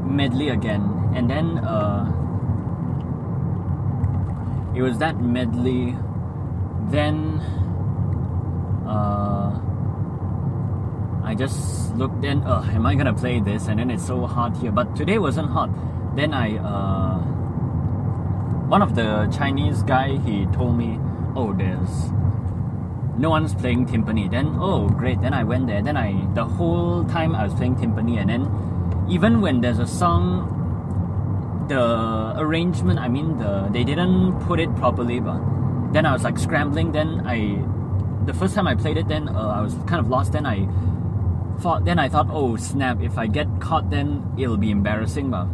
medley 0.04 0.48
again, 0.50 0.82
and 1.14 1.28
then 1.30 1.58
uh, 1.58 2.04
it 4.74 4.82
was 4.82 4.98
that 4.98 5.20
medley. 5.20 5.96
Then 6.90 7.40
uh, 8.86 9.52
I 11.24 11.34
just 11.34 11.94
looked 11.96 12.24
in. 12.24 12.42
Uh, 12.42 12.62
am 12.72 12.86
I 12.86 12.94
gonna 12.94 13.14
play 13.14 13.40
this? 13.40 13.68
And 13.68 13.78
then 13.78 13.90
it's 13.90 14.06
so 14.06 14.26
hot 14.26 14.56
here, 14.56 14.72
but 14.72 14.96
today 14.96 15.18
wasn't 15.18 15.50
hot. 15.50 15.70
Then 16.16 16.32
I 16.32 16.56
uh, 16.56 17.17
one 18.68 18.82
of 18.82 18.94
the 18.94 19.32
Chinese 19.36 19.82
guy 19.82 20.18
he 20.18 20.46
told 20.46 20.76
me, 20.76 20.98
oh, 21.34 21.52
there's 21.52 22.10
no 23.18 23.30
one's 23.30 23.54
playing 23.54 23.86
timpani. 23.86 24.30
Then 24.30 24.56
oh 24.60 24.88
great. 24.88 25.20
Then 25.20 25.34
I 25.34 25.42
went 25.44 25.66
there. 25.66 25.82
Then 25.82 25.96
I 25.96 26.12
the 26.34 26.44
whole 26.44 27.04
time 27.04 27.34
I 27.34 27.44
was 27.44 27.54
playing 27.54 27.76
timpani, 27.76 28.20
and 28.20 28.30
then 28.30 29.06
even 29.08 29.40
when 29.40 29.60
there's 29.60 29.78
a 29.78 29.86
song 29.86 30.54
the 31.68 32.34
arrangement 32.38 32.98
i 32.98 33.08
mean 33.08 33.36
the 33.38 33.68
they 33.72 33.84
didn't 33.84 34.40
put 34.46 34.58
it 34.58 34.74
properly 34.76 35.20
but 35.20 35.38
then 35.92 36.06
i 36.06 36.12
was 36.12 36.24
like 36.24 36.38
scrambling 36.38 36.92
then 36.92 37.22
i 37.26 37.62
the 38.24 38.32
first 38.32 38.54
time 38.54 38.66
i 38.66 38.74
played 38.74 38.96
it 38.96 39.06
then 39.06 39.28
uh, 39.28 39.48
i 39.48 39.60
was 39.60 39.74
kind 39.86 40.00
of 40.00 40.08
lost 40.08 40.32
then 40.32 40.46
i 40.46 40.66
thought 41.60 41.84
then 41.84 41.98
i 41.98 42.08
thought 42.08 42.26
oh 42.30 42.56
snap 42.56 43.00
if 43.02 43.18
i 43.18 43.26
get 43.26 43.46
caught 43.60 43.90
then 43.90 44.24
it'll 44.38 44.56
be 44.56 44.70
embarrassing 44.70 45.30
but 45.30 45.46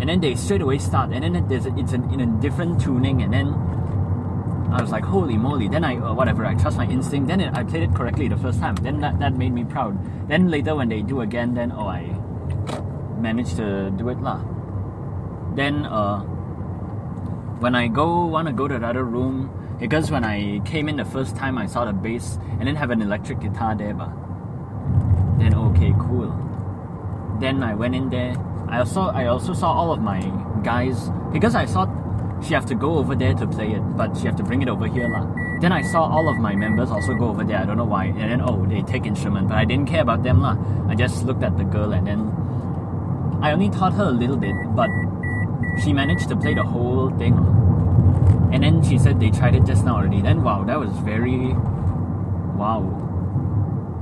and 0.00 0.08
then 0.08 0.20
they 0.20 0.34
straight 0.34 0.60
away 0.60 0.78
start 0.78 1.10
and 1.12 1.22
then 1.22 1.48
there's 1.48 1.66
it's 1.66 1.92
an, 1.92 2.10
in 2.12 2.20
a 2.20 2.26
different 2.40 2.80
tuning 2.80 3.22
and 3.22 3.32
then 3.32 3.54
I 4.70 4.82
was 4.82 4.90
like, 4.90 5.04
holy 5.04 5.36
moly. 5.38 5.66
Then 5.66 5.82
I, 5.82 5.96
uh, 5.96 6.12
whatever, 6.12 6.44
I 6.44 6.54
trust 6.54 6.76
my 6.76 6.86
instinct. 6.86 7.28
Then 7.28 7.40
it, 7.40 7.54
I 7.54 7.64
played 7.64 7.84
it 7.84 7.94
correctly 7.94 8.28
the 8.28 8.36
first 8.36 8.60
time. 8.60 8.74
Then 8.76 9.00
that, 9.00 9.18
that 9.18 9.34
made 9.34 9.54
me 9.54 9.64
proud. 9.64 9.96
Then 10.28 10.50
later 10.50 10.74
when 10.74 10.90
they 10.90 11.00
do 11.00 11.22
again, 11.22 11.54
then, 11.54 11.72
oh, 11.72 11.86
I 11.86 12.02
managed 13.18 13.56
to 13.56 13.90
do 13.90 14.10
it 14.10 14.20
lah. 14.20 14.44
Then, 15.54 15.86
uh, 15.86 16.20
when 17.60 17.74
I 17.74 17.88
go, 17.88 18.26
want 18.26 18.46
to 18.46 18.52
go 18.52 18.68
to 18.68 18.78
the 18.78 18.86
other 18.86 19.04
room, 19.04 19.50
because 19.80 20.10
when 20.10 20.24
I 20.24 20.60
came 20.66 20.88
in 20.88 20.96
the 20.96 21.04
first 21.04 21.34
time, 21.34 21.56
I 21.56 21.66
saw 21.66 21.84
the 21.84 21.92
bass 21.92 22.38
and 22.58 22.66
then 22.68 22.76
have 22.76 22.90
an 22.90 23.00
electric 23.00 23.40
guitar 23.40 23.74
there, 23.74 23.94
but 23.94 24.10
then 25.38 25.54
okay, 25.54 25.94
cool. 25.98 26.30
Then 27.40 27.62
I 27.62 27.74
went 27.74 27.94
in 27.94 28.10
there. 28.10 28.34
I 28.68 28.78
also 28.80 29.00
I 29.00 29.26
also 29.26 29.54
saw 29.54 29.72
all 29.72 29.92
of 29.92 30.00
my 30.00 30.20
guys 30.62 31.10
because 31.32 31.54
I 31.54 31.66
thought 31.66 31.88
she 32.42 32.54
have 32.54 32.66
to 32.66 32.74
go 32.74 32.98
over 32.98 33.14
there 33.14 33.34
to 33.34 33.46
play 33.46 33.72
it, 33.72 33.80
but 33.96 34.16
she 34.16 34.26
have 34.26 34.36
to 34.36 34.42
bring 34.42 34.62
it 34.62 34.68
over 34.68 34.86
here 34.86 35.08
lah. 35.08 35.26
Then 35.60 35.72
I 35.72 35.82
saw 35.82 36.02
all 36.02 36.28
of 36.28 36.38
my 36.38 36.54
members 36.54 36.90
also 36.90 37.14
go 37.14 37.28
over 37.28 37.44
there. 37.44 37.58
I 37.58 37.64
don't 37.64 37.76
know 37.76 37.84
why. 37.84 38.06
And 38.06 38.30
then 38.30 38.40
oh, 38.40 38.64
they 38.66 38.82
take 38.82 39.06
instrument, 39.06 39.48
but 39.48 39.56
I 39.56 39.64
didn't 39.64 39.88
care 39.88 40.02
about 40.02 40.22
them 40.22 40.40
lah. 40.40 40.56
I 40.88 40.94
just 40.94 41.24
looked 41.24 41.42
at 41.42 41.56
the 41.56 41.64
girl 41.64 41.92
and 41.92 42.06
then 42.06 42.30
I 43.42 43.52
only 43.52 43.70
taught 43.70 43.94
her 43.94 44.04
a 44.04 44.12
little 44.12 44.36
bit, 44.36 44.54
but 44.76 44.90
she 45.82 45.92
managed 45.92 46.28
to 46.28 46.36
play 46.36 46.54
the 46.54 46.62
whole 46.62 47.10
thing. 47.18 47.34
And 48.52 48.62
then 48.62 48.82
she 48.82 48.98
said 48.98 49.18
they 49.18 49.30
tried 49.30 49.54
it 49.54 49.64
just 49.64 49.84
now 49.84 49.96
already. 49.96 50.20
Then 50.20 50.42
wow, 50.42 50.64
that 50.64 50.78
was 50.78 50.90
very 51.00 51.54
wow. 52.54 52.84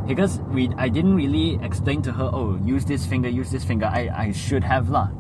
Because 0.07 0.39
we 0.55 0.71
I 0.77 0.89
didn't 0.89 1.17
really 1.17 1.59
explain 1.63 2.03
to 2.03 2.13
her, 2.13 2.31
oh, 2.33 2.59
use 2.65 2.85
this 2.85 3.05
finger, 3.05 3.29
use 3.29 3.51
this 3.51 3.65
finger. 3.65 3.87
I, 3.87 4.09
I 4.15 4.33
should 4.33 4.63
have 4.63 4.89
lah. 4.89 5.11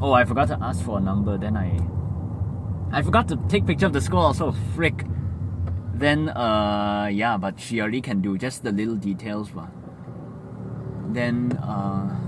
Oh, 0.00 0.12
I 0.12 0.24
forgot 0.24 0.48
to 0.48 0.58
ask 0.60 0.84
for 0.84 0.98
a 0.98 1.00
number, 1.00 1.38
then 1.38 1.56
I 1.56 1.80
I 2.92 3.02
forgot 3.02 3.28
to 3.28 3.36
take 3.48 3.66
picture 3.66 3.86
of 3.86 3.92
the 3.92 4.00
score 4.00 4.20
also, 4.20 4.52
frick. 4.74 5.06
Then, 5.94 6.30
uh, 6.30 7.08
yeah, 7.12 7.36
but 7.36 7.60
she 7.60 7.80
already 7.80 8.00
can 8.00 8.20
do 8.20 8.36
just 8.36 8.64
the 8.64 8.72
little 8.72 8.96
details, 8.96 9.50
but 9.50 9.68
then, 11.12 11.52
uh, 11.62 12.18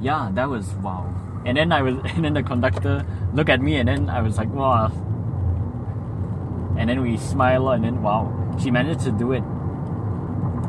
yeah, 0.00 0.30
that 0.34 0.48
was 0.48 0.74
wow. 0.82 1.08
And 1.46 1.56
then 1.56 1.72
I 1.72 1.80
was, 1.80 1.96
and 2.04 2.24
then 2.24 2.34
the 2.34 2.42
conductor 2.42 3.06
looked 3.32 3.48
at 3.48 3.62
me, 3.62 3.76
and 3.76 3.88
then 3.88 4.10
I 4.10 4.20
was 4.20 4.36
like, 4.36 4.52
wow. 4.52 4.92
And 6.76 6.90
then 6.90 7.00
we 7.00 7.16
smile, 7.16 7.70
and 7.70 7.84
then 7.84 8.02
wow, 8.02 8.28
she 8.60 8.70
managed 8.70 9.00
to 9.00 9.12
do 9.12 9.32
it. 9.32 9.44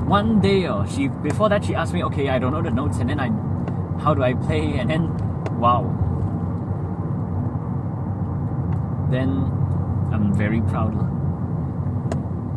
One 0.07 0.39
day, 0.41 0.67
oh, 0.67 0.85
she 0.85 1.07
before 1.07 1.49
that 1.49 1.63
she 1.63 1.75
asked 1.75 1.93
me, 1.93 2.03
okay, 2.03 2.29
I 2.29 2.39
don't 2.39 2.51
know 2.51 2.61
the 2.61 2.71
notes, 2.71 2.97
and 2.97 3.09
then 3.09 3.19
I, 3.19 3.29
how 4.01 4.13
do 4.13 4.23
I 4.23 4.33
play? 4.33 4.77
And 4.79 4.89
then, 4.89 5.07
wow, 5.59 5.83
then 9.11 9.29
I'm 10.11 10.33
very 10.33 10.61
proud. 10.61 10.93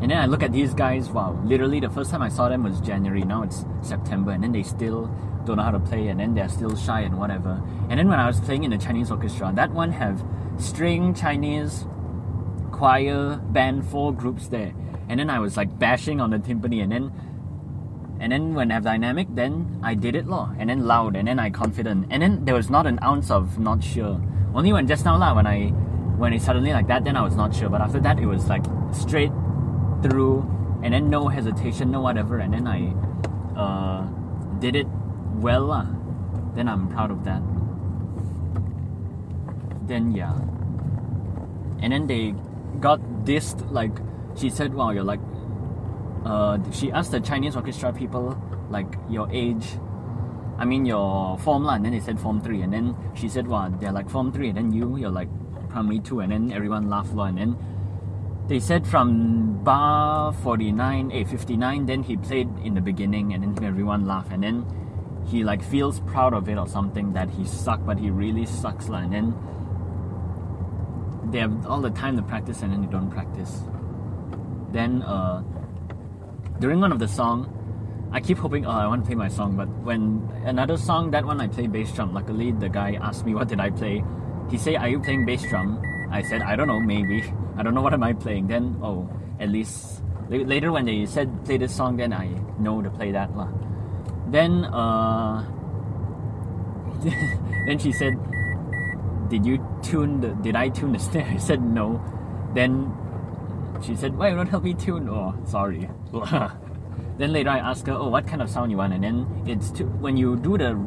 And 0.02 0.10
then 0.10 0.18
I 0.18 0.26
look 0.26 0.42
at 0.42 0.52
these 0.52 0.74
guys, 0.74 1.10
wow, 1.10 1.38
literally 1.44 1.78
the 1.78 1.90
first 1.90 2.10
time 2.10 2.22
I 2.22 2.28
saw 2.28 2.48
them 2.48 2.64
was 2.64 2.80
January, 2.80 3.22
now 3.22 3.42
it's 3.42 3.64
September, 3.82 4.32
and 4.32 4.42
then 4.42 4.52
they 4.52 4.62
still 4.62 5.06
don't 5.44 5.58
know 5.58 5.62
how 5.62 5.70
to 5.70 5.80
play, 5.80 6.08
and 6.08 6.18
then 6.18 6.34
they're 6.34 6.48
still 6.48 6.74
shy 6.76 7.02
and 7.02 7.18
whatever. 7.18 7.62
And 7.88 7.98
then 7.98 8.08
when 8.08 8.18
I 8.18 8.26
was 8.26 8.40
playing 8.40 8.64
in 8.64 8.70
the 8.70 8.78
Chinese 8.78 9.10
orchestra, 9.10 9.52
that 9.54 9.70
one 9.70 9.92
have 9.92 10.24
string 10.58 11.14
Chinese 11.14 11.84
choir 12.72 13.36
band 13.36 13.86
four 13.88 14.12
groups 14.12 14.48
there. 14.48 14.72
And 15.08 15.20
then 15.20 15.30
I 15.30 15.38
was 15.38 15.56
like 15.56 15.78
bashing 15.78 16.20
on 16.20 16.30
the 16.30 16.38
timpani 16.38 16.82
and 16.82 16.90
then 16.90 17.12
and 18.22 18.30
then 18.30 18.54
when 18.54 18.70
I 18.70 18.74
have 18.74 18.84
dynamic, 18.84 19.26
then 19.34 19.80
I 19.82 19.94
did 19.94 20.14
it 20.14 20.28
law, 20.28 20.54
and 20.56 20.70
then 20.70 20.86
loud, 20.86 21.16
and 21.16 21.26
then 21.26 21.40
I 21.40 21.50
confident, 21.50 22.06
and 22.08 22.22
then 22.22 22.44
there 22.44 22.54
was 22.54 22.70
not 22.70 22.86
an 22.86 23.00
ounce 23.02 23.32
of 23.32 23.58
not 23.58 23.82
sure. 23.82 24.22
Only 24.54 24.72
when 24.72 24.86
just 24.86 25.04
now 25.04 25.18
lah, 25.18 25.34
when 25.34 25.44
I 25.44 25.70
when 26.22 26.32
it 26.32 26.40
suddenly 26.40 26.72
like 26.72 26.86
that, 26.86 27.02
then 27.02 27.16
I 27.16 27.22
was 27.22 27.34
not 27.34 27.52
sure. 27.52 27.68
But 27.68 27.80
after 27.80 27.98
that, 27.98 28.20
it 28.20 28.26
was 28.26 28.46
like 28.46 28.62
straight 28.92 29.32
through, 30.06 30.46
and 30.84 30.94
then 30.94 31.10
no 31.10 31.26
hesitation, 31.26 31.90
no 31.90 32.00
whatever, 32.00 32.38
and 32.38 32.54
then 32.54 32.68
I 32.68 32.94
uh, 33.58 34.06
did 34.60 34.76
it 34.76 34.86
well 35.42 35.66
lah. 35.66 35.86
Then 36.54 36.68
I'm 36.68 36.86
proud 36.94 37.10
of 37.10 37.24
that. 37.24 37.42
Then 39.88 40.14
yeah, 40.14 40.38
and 41.82 41.90
then 41.90 42.06
they 42.06 42.36
got 42.78 43.02
this 43.26 43.56
like 43.74 43.98
she 44.38 44.48
said, 44.48 44.74
"Wow, 44.74 44.90
you're 44.94 45.02
like 45.02 45.31
uh, 46.24 46.58
she 46.70 46.92
asked 46.92 47.10
the 47.10 47.20
Chinese 47.20 47.56
orchestra 47.56 47.92
people 47.92 48.36
like 48.70 48.86
your 49.10 49.30
age, 49.30 49.66
I 50.58 50.64
mean 50.64 50.86
your 50.86 51.38
form 51.38 51.66
and 51.68 51.84
then 51.84 51.92
they 51.92 52.00
said 52.00 52.20
form 52.20 52.40
three, 52.40 52.62
and 52.62 52.72
then 52.72 52.96
she 53.14 53.28
said, 53.28 53.46
"Wow, 53.46 53.68
they're 53.68 53.92
like 53.92 54.08
form 54.08 54.32
three, 54.32 54.48
and 54.48 54.56
then 54.56 54.72
you, 54.72 54.96
you're 54.96 55.10
like 55.10 55.28
primary 55.68 56.00
two, 56.00 56.20
and 56.20 56.32
then 56.32 56.52
everyone 56.52 56.88
laughed 56.88 57.12
and 57.12 57.38
then 57.38 57.56
they 58.48 58.58
said 58.58 58.86
from 58.86 59.62
bar 59.62 60.32
49, 60.32 61.12
eh, 61.12 61.24
59, 61.24 61.86
then 61.86 62.02
he 62.02 62.16
played 62.16 62.48
in 62.64 62.74
the 62.74 62.80
beginning, 62.80 63.32
and 63.32 63.42
then 63.42 63.64
everyone 63.64 64.04
laughed, 64.04 64.32
and 64.32 64.42
then 64.42 64.66
he 65.24 65.44
like 65.44 65.62
feels 65.62 66.00
proud 66.00 66.34
of 66.34 66.48
it 66.48 66.58
or 66.58 66.66
something 66.66 67.12
that 67.12 67.30
he 67.30 67.44
sucked, 67.44 67.86
but 67.86 67.98
he 67.98 68.10
really 68.10 68.44
sucks 68.44 68.88
lah, 68.88 68.98
and 68.98 69.12
then 69.12 69.34
they 71.30 71.38
have 71.38 71.66
all 71.66 71.80
the 71.80 71.90
time 71.90 72.16
to 72.16 72.22
practice, 72.22 72.62
and 72.62 72.72
then 72.72 72.82
they 72.82 72.88
don't 72.88 73.10
practice. 73.10 73.62
Then 74.72 75.02
uh, 75.02 75.42
during 76.62 76.78
one 76.78 76.92
of 76.92 77.00
the 77.00 77.08
song, 77.08 77.50
I 78.12 78.20
keep 78.20 78.38
hoping, 78.38 78.64
oh, 78.66 78.70
I 78.70 78.86
want 78.86 79.02
to 79.02 79.06
play 79.06 79.16
my 79.16 79.26
song, 79.26 79.56
but 79.56 79.68
when 79.82 80.30
another 80.44 80.76
song, 80.76 81.10
that 81.10 81.24
one 81.24 81.40
I 81.40 81.48
play 81.48 81.66
bass 81.66 81.90
drum. 81.90 82.14
Luckily, 82.14 82.52
the 82.52 82.68
guy 82.68 82.96
asked 83.02 83.26
me 83.26 83.34
what 83.34 83.48
did 83.48 83.58
I 83.58 83.70
play. 83.70 84.04
He 84.48 84.58
said, 84.58 84.76
"Are 84.76 84.88
you 84.88 85.00
playing 85.00 85.24
bass 85.26 85.42
drum?" 85.42 85.82
I 86.10 86.22
said, 86.22 86.42
"I 86.42 86.54
don't 86.54 86.68
know, 86.68 86.78
maybe. 86.78 87.24
I 87.56 87.64
don't 87.64 87.74
know 87.74 87.82
what 87.82 87.94
am 87.94 88.04
I 88.04 88.12
playing." 88.12 88.46
Then, 88.46 88.78
oh, 88.80 89.10
at 89.40 89.48
least 89.48 90.02
later 90.28 90.70
when 90.70 90.84
they 90.84 91.04
said 91.06 91.32
play 91.44 91.56
this 91.56 91.74
song, 91.74 91.96
then 91.96 92.12
I 92.12 92.28
know 92.60 92.80
to 92.80 92.90
play 92.90 93.10
that 93.10 93.34
lah. 93.34 93.48
Then, 94.28 94.64
uh, 94.66 95.42
then 97.66 97.78
she 97.78 97.90
said, 97.90 98.14
"Did 99.34 99.44
you 99.44 99.58
tune 99.82 100.20
the? 100.20 100.30
Did 100.46 100.54
I 100.54 100.68
tune 100.68 100.92
the 100.92 101.02
snare?" 101.02 101.26
I 101.34 101.42
said 101.42 101.64
no. 101.64 101.98
Then 102.54 102.92
she 103.82 103.96
said, 103.96 104.14
"Why 104.14 104.30
you 104.30 104.36
not 104.36 104.54
help 104.54 104.62
me 104.62 104.74
tune?" 104.74 105.08
Oh, 105.08 105.34
sorry. 105.56 105.88
then 107.18 107.32
later 107.32 107.50
I 107.50 107.58
ask 107.58 107.86
her, 107.86 107.94
"Oh, 107.94 108.08
what 108.08 108.26
kind 108.26 108.42
of 108.42 108.50
sound 108.50 108.70
you 108.70 108.76
want?" 108.76 108.92
And 108.92 109.02
then 109.02 109.26
it's 109.46 109.70
to, 109.72 109.84
when 109.84 110.16
you 110.16 110.36
do 110.36 110.58
the 110.58 110.78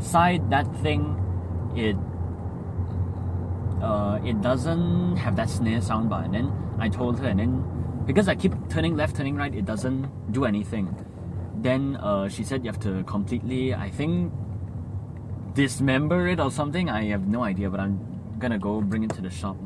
side 0.00 0.50
that 0.50 0.66
thing, 0.82 1.14
it 1.76 1.96
uh, 3.82 4.18
it 4.24 4.40
doesn't 4.42 5.16
have 5.16 5.36
that 5.36 5.48
snare 5.48 5.80
sound. 5.80 6.12
And 6.12 6.34
then 6.34 6.52
I 6.78 6.88
told 6.88 7.20
her, 7.20 7.28
and 7.28 7.38
then 7.38 7.64
because 8.06 8.28
I 8.28 8.34
keep 8.34 8.52
turning 8.68 8.96
left, 8.96 9.16
turning 9.16 9.36
right, 9.36 9.54
it 9.54 9.64
doesn't 9.64 10.32
do 10.32 10.44
anything. 10.44 10.94
Then 11.56 11.96
uh, 11.96 12.28
she 12.28 12.42
said 12.42 12.64
you 12.64 12.70
have 12.70 12.80
to 12.80 13.04
completely, 13.04 13.74
I 13.74 13.90
think, 13.90 14.32
dismember 15.54 16.28
it 16.28 16.40
or 16.40 16.50
something. 16.50 16.90
I 16.90 17.04
have 17.04 17.28
no 17.28 17.44
idea, 17.44 17.70
but 17.70 17.80
I'm 17.80 17.98
gonna 18.38 18.58
go 18.58 18.80
bring 18.80 19.04
it 19.04 19.10
to 19.14 19.22
the 19.22 19.30
shop. 19.30 19.56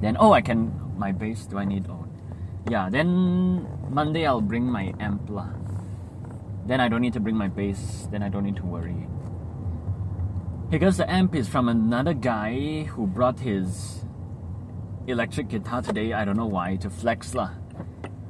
Then 0.00 0.16
oh, 0.18 0.32
I 0.32 0.40
can 0.40 0.72
my 1.00 1.10
bass. 1.10 1.48
Do 1.48 1.56
I 1.56 1.64
need 1.64 1.88
oh, 1.88 2.04
yeah. 2.68 2.92
Then 2.92 3.66
Monday 3.88 4.26
I'll 4.28 4.44
bring 4.44 4.68
my 4.68 4.92
amp 5.00 5.32
lah. 5.32 5.48
Then 6.68 6.78
I 6.78 6.92
don't 6.92 7.00
need 7.00 7.16
to 7.16 7.24
bring 7.24 7.34
my 7.34 7.48
bass. 7.48 8.06
Then 8.12 8.22
I 8.22 8.28
don't 8.28 8.44
need 8.44 8.60
to 8.60 8.68
worry. 8.68 9.08
Because 10.68 10.98
the 11.00 11.10
amp 11.10 11.34
is 11.34 11.48
from 11.48 11.68
another 11.68 12.14
guy 12.14 12.84
who 12.84 13.08
brought 13.08 13.40
his 13.40 14.04
electric 15.08 15.48
guitar 15.48 15.82
today. 15.82 16.12
I 16.12 16.24
don't 16.24 16.36
know 16.36 16.46
why 16.46 16.76
to 16.84 16.90
flex 16.90 17.34
lah, 17.34 17.50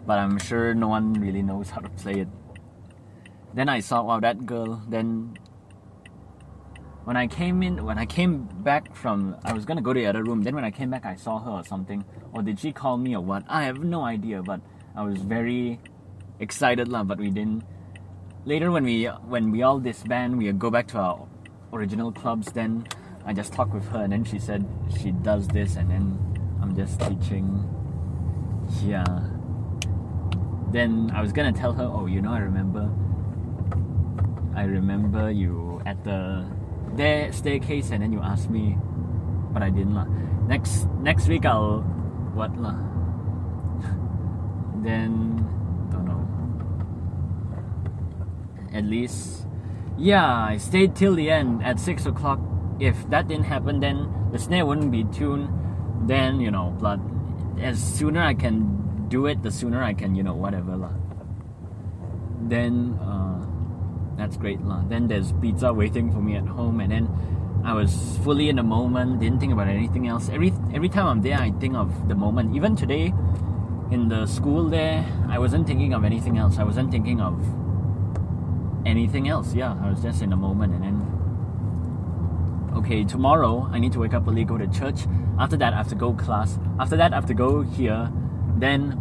but 0.07 0.17
I'm 0.17 0.39
sure 0.39 0.73
no 0.73 0.89
one 0.89 1.13
really 1.21 1.43
knows 1.43 1.69
how 1.69 1.83
to 1.83 1.91
play 2.01 2.25
it. 2.25 2.29
Then 3.53 3.69
I 3.69 3.81
saw 3.81 4.01
wow 4.03 4.21
that 4.21 4.47
girl. 4.47 4.81
Then 4.89 5.37
when 7.11 7.17
I 7.17 7.27
came 7.27 7.61
in, 7.65 7.85
when 7.85 7.99
I 7.99 8.07
came 8.07 8.45
back 8.63 8.95
from, 8.95 9.35
I 9.43 9.53
was 9.53 9.65
gonna 9.65 9.83
go 9.83 9.93
to 9.93 9.99
the 9.99 10.07
other 10.07 10.23
room. 10.23 10.43
Then 10.43 10.55
when 10.55 10.63
I 10.63 10.71
came 10.71 10.91
back, 10.91 11.05
I 11.05 11.17
saw 11.17 11.41
her 11.41 11.51
or 11.51 11.65
something. 11.65 12.05
Or 12.33 12.41
did 12.41 12.61
she 12.61 12.71
call 12.71 12.99
me 12.99 13.17
or 13.17 13.21
what? 13.21 13.43
I 13.49 13.65
have 13.65 13.83
no 13.83 14.05
idea. 14.05 14.45
But 14.45 14.61
I 14.95 15.03
was 15.03 15.19
very 15.23 15.81
excited 16.39 16.87
lah. 16.87 17.03
But 17.03 17.19
we 17.19 17.31
didn't. 17.31 17.65
Later 18.45 18.71
when 18.71 18.85
we 18.85 19.07
when 19.27 19.51
we 19.51 19.65
all 19.65 19.81
disband, 19.81 20.39
we 20.39 20.53
go 20.53 20.71
back 20.71 20.87
to 20.95 20.99
our 20.99 21.27
original 21.73 22.13
clubs. 22.13 22.53
Then 22.53 22.87
I 23.27 23.33
just 23.33 23.53
talked 23.53 23.75
with 23.75 23.89
her, 23.89 24.05
and 24.05 24.13
then 24.13 24.23
she 24.23 24.39
said 24.39 24.63
she 25.03 25.11
does 25.11 25.49
this, 25.49 25.75
and 25.75 25.91
then 25.91 26.15
I'm 26.63 26.77
just 26.77 27.01
teaching. 27.01 27.67
Yeah. 28.87 29.03
Then 30.71 31.11
I 31.11 31.21
was 31.27 31.33
gonna 31.33 31.51
tell 31.51 31.73
her, 31.73 31.91
oh, 31.91 32.07
you 32.07 32.23
know, 32.23 32.31
I 32.31 32.39
remember. 32.39 32.87
I 34.55 34.63
remember 34.63 35.29
you 35.33 35.83
at 35.87 36.05
the 36.05 36.47
there 36.97 37.33
staircase 37.33 37.91
and 37.91 38.03
then 38.03 38.13
you 38.13 38.21
ask 38.21 38.49
me 38.51 38.77
but 39.53 39.63
I 39.63 39.71
didn't 39.71 39.95
lah. 39.95 40.07
Next 40.47 40.87
next 41.01 41.29
week 41.29 41.45
I'll 41.47 41.83
what 42.35 42.57
lah. 42.59 42.79
then 44.87 45.43
don't 45.91 46.07
know. 46.07 46.23
At 48.73 48.85
least 48.85 49.47
yeah, 49.99 50.55
I 50.55 50.57
stayed 50.57 50.97
till 50.97 51.15
the 51.15 51.31
end 51.31 51.63
at 51.63 51.79
six 51.79 52.07
o'clock. 52.07 52.41
If 52.81 52.97
that 53.11 53.29
didn't 53.29 53.45
happen 53.47 53.81
then 53.81 54.09
the 54.33 54.39
snare 54.39 54.65
wouldn't 54.65 54.91
be 54.91 55.05
tuned. 55.05 55.51
Then, 56.07 56.41
you 56.41 56.51
know, 56.51 56.75
but 56.81 56.99
as 57.61 57.83
sooner 57.83 58.23
I 58.23 58.35
can 58.35 59.07
do 59.09 59.27
it, 59.27 59.43
the 59.43 59.51
sooner 59.51 59.83
I 59.83 59.93
can, 59.93 60.15
you 60.15 60.23
know, 60.23 60.35
whatever 60.35 60.77
lah. 60.77 60.95
Then 62.49 62.99
that's 64.21 64.37
great 64.37 64.61
lah. 64.61 64.85
Then 64.87 65.09
there's 65.09 65.33
pizza 65.41 65.73
waiting 65.73 66.13
for 66.13 66.21
me 66.21 66.37
at 66.37 66.47
home, 66.47 66.81
and 66.81 66.93
then 66.93 67.09
I 67.65 67.73
was 67.73 68.19
fully 68.23 68.49
in 68.51 68.57
the 68.57 68.63
moment. 68.63 69.21
Didn't 69.21 69.41
think 69.41 69.53
about 69.53 69.69
anything 69.69 70.09
else. 70.09 70.29
Every 70.29 70.53
every 70.75 70.89
time 70.89 71.07
I'm 71.07 71.23
there, 71.23 71.39
I 71.41 71.51
think 71.57 71.75
of 71.75 71.89
the 72.09 72.15
moment. 72.15 72.55
Even 72.55 72.77
today, 72.77 73.15
in 73.91 74.09
the 74.09 74.27
school 74.27 74.69
there, 74.69 75.05
I 75.29 75.39
wasn't 75.39 75.67
thinking 75.67 75.95
of 75.95 76.05
anything 76.05 76.37
else. 76.37 76.59
I 76.59 76.65
wasn't 76.65 76.91
thinking 76.91 77.21
of 77.21 77.41
anything 78.85 79.29
else. 79.29 79.55
Yeah, 79.55 79.77
I 79.81 79.89
was 79.89 80.03
just 80.03 80.21
in 80.21 80.31
the 80.31 80.37
moment, 80.37 80.75
and 80.75 80.85
then 80.85 80.97
okay, 82.77 83.05
tomorrow 83.05 83.69
I 83.73 83.79
need 83.79 83.93
to 83.93 84.01
wake 84.01 84.15
up 84.15 84.29
early, 84.29 84.45
go 84.45 84.59
to 84.59 84.69
church. 84.69 85.07
After 85.39 85.57
that, 85.57 85.73
I 85.73 85.77
have 85.77 85.89
to 85.89 85.95
go 85.95 86.13
class. 86.13 86.59
After 86.79 86.97
that, 86.97 87.13
I 87.13 87.17
have 87.17 87.27
to 87.27 87.35
go 87.35 87.63
here. 87.63 88.13
Then 88.59 89.01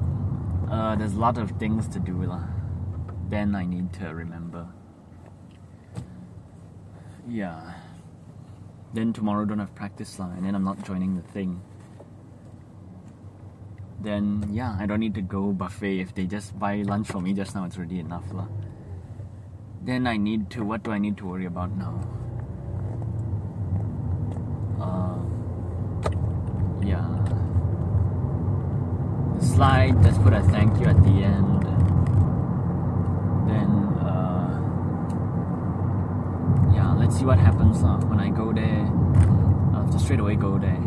uh, 0.71 0.95
there's 0.95 1.13
a 1.13 1.19
lot 1.19 1.38
of 1.38 1.51
things 1.60 1.88
to 1.89 1.99
do. 1.99 2.23
Lah. 2.23 2.43
Then 3.29 3.53
I 3.53 3.65
need 3.65 3.93
to 3.99 4.15
remember. 4.15 4.49
Yeah. 7.30 7.74
Then 8.92 9.13
tomorrow 9.13 9.46
don't 9.46 9.60
have 9.60 9.76
practice 9.76 10.18
lah, 10.18 10.32
and 10.34 10.44
then 10.44 10.56
I'm 10.56 10.63
not 10.63 10.84
joining 10.84 11.15
the 11.15 11.22
thing. 11.22 11.62
Then 14.02 14.50
yeah, 14.52 14.76
I 14.80 14.88
don't 14.88 15.00
need 15.00 15.13
to 15.13 15.22
go 15.22 15.54
buffet. 15.54 16.00
If 16.00 16.15
they 16.15 16.26
just 16.26 16.58
buy 16.58 16.82
lunch 16.82 17.08
for 17.08 17.22
me 17.22 17.34
just 17.34 17.54
now, 17.54 17.65
it's 17.65 17.78
already 17.78 18.00
enough 18.00 18.26
lah. 18.34 18.48
Then 19.84 20.08
I 20.08 20.18
need 20.18 20.50
to. 20.58 20.65
What 20.65 20.82
do 20.82 20.92
I 20.92 20.98
need 20.98 21.18
to 21.18 21.26
worry 21.28 21.46
about 21.46 21.70
now? 21.78 22.02
Uh, 24.82 25.22
yeah. 26.82 27.06
The 29.38 29.45
slide. 29.45 30.01
Just 30.01 30.24
put 30.24 30.34
a 30.34 30.41
thank 30.49 30.80
you 30.82 30.88
at 30.88 30.97
the 31.03 31.16
end. 31.30 31.62
Then 33.47 33.89
let's 36.97 37.17
see 37.17 37.25
what 37.25 37.39
happens 37.39 37.84
uh, 37.84 37.97
when 38.07 38.19
I 38.19 38.30
go 38.30 38.51
there. 38.53 38.86
I'll 39.73 39.84
have 39.84 39.91
to 39.91 39.99
straight 39.99 40.19
away 40.19 40.36
go 40.36 40.57
there. 40.57 40.82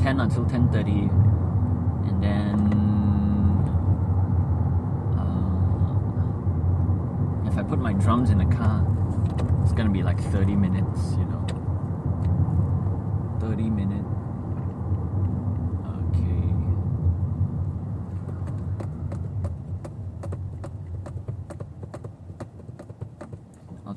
10 0.00 0.20
until 0.20 0.44
10.30 0.44 1.10
and 2.08 2.22
then 2.22 2.54
uh, 5.16 7.48
if 7.48 7.56
I 7.56 7.62
put 7.62 7.78
my 7.78 7.92
drums 7.92 8.30
in 8.30 8.38
the 8.38 8.44
car 8.56 8.84
it's 9.62 9.72
gonna 9.72 9.90
be 9.90 10.02
like 10.02 10.20
30 10.20 10.56
minutes 10.56 11.12
you 11.12 11.24
know 11.26 11.46
30 13.40 13.70
minutes 13.70 14.08
okay 16.10 16.52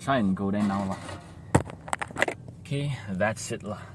try 0.06 0.18
and 0.18 0.38
go 0.38 0.52
there 0.52 0.62
now. 0.62 0.96
Okay, 2.62 2.94
that's 3.10 3.50
it 3.50 3.66
lah. 3.66 3.95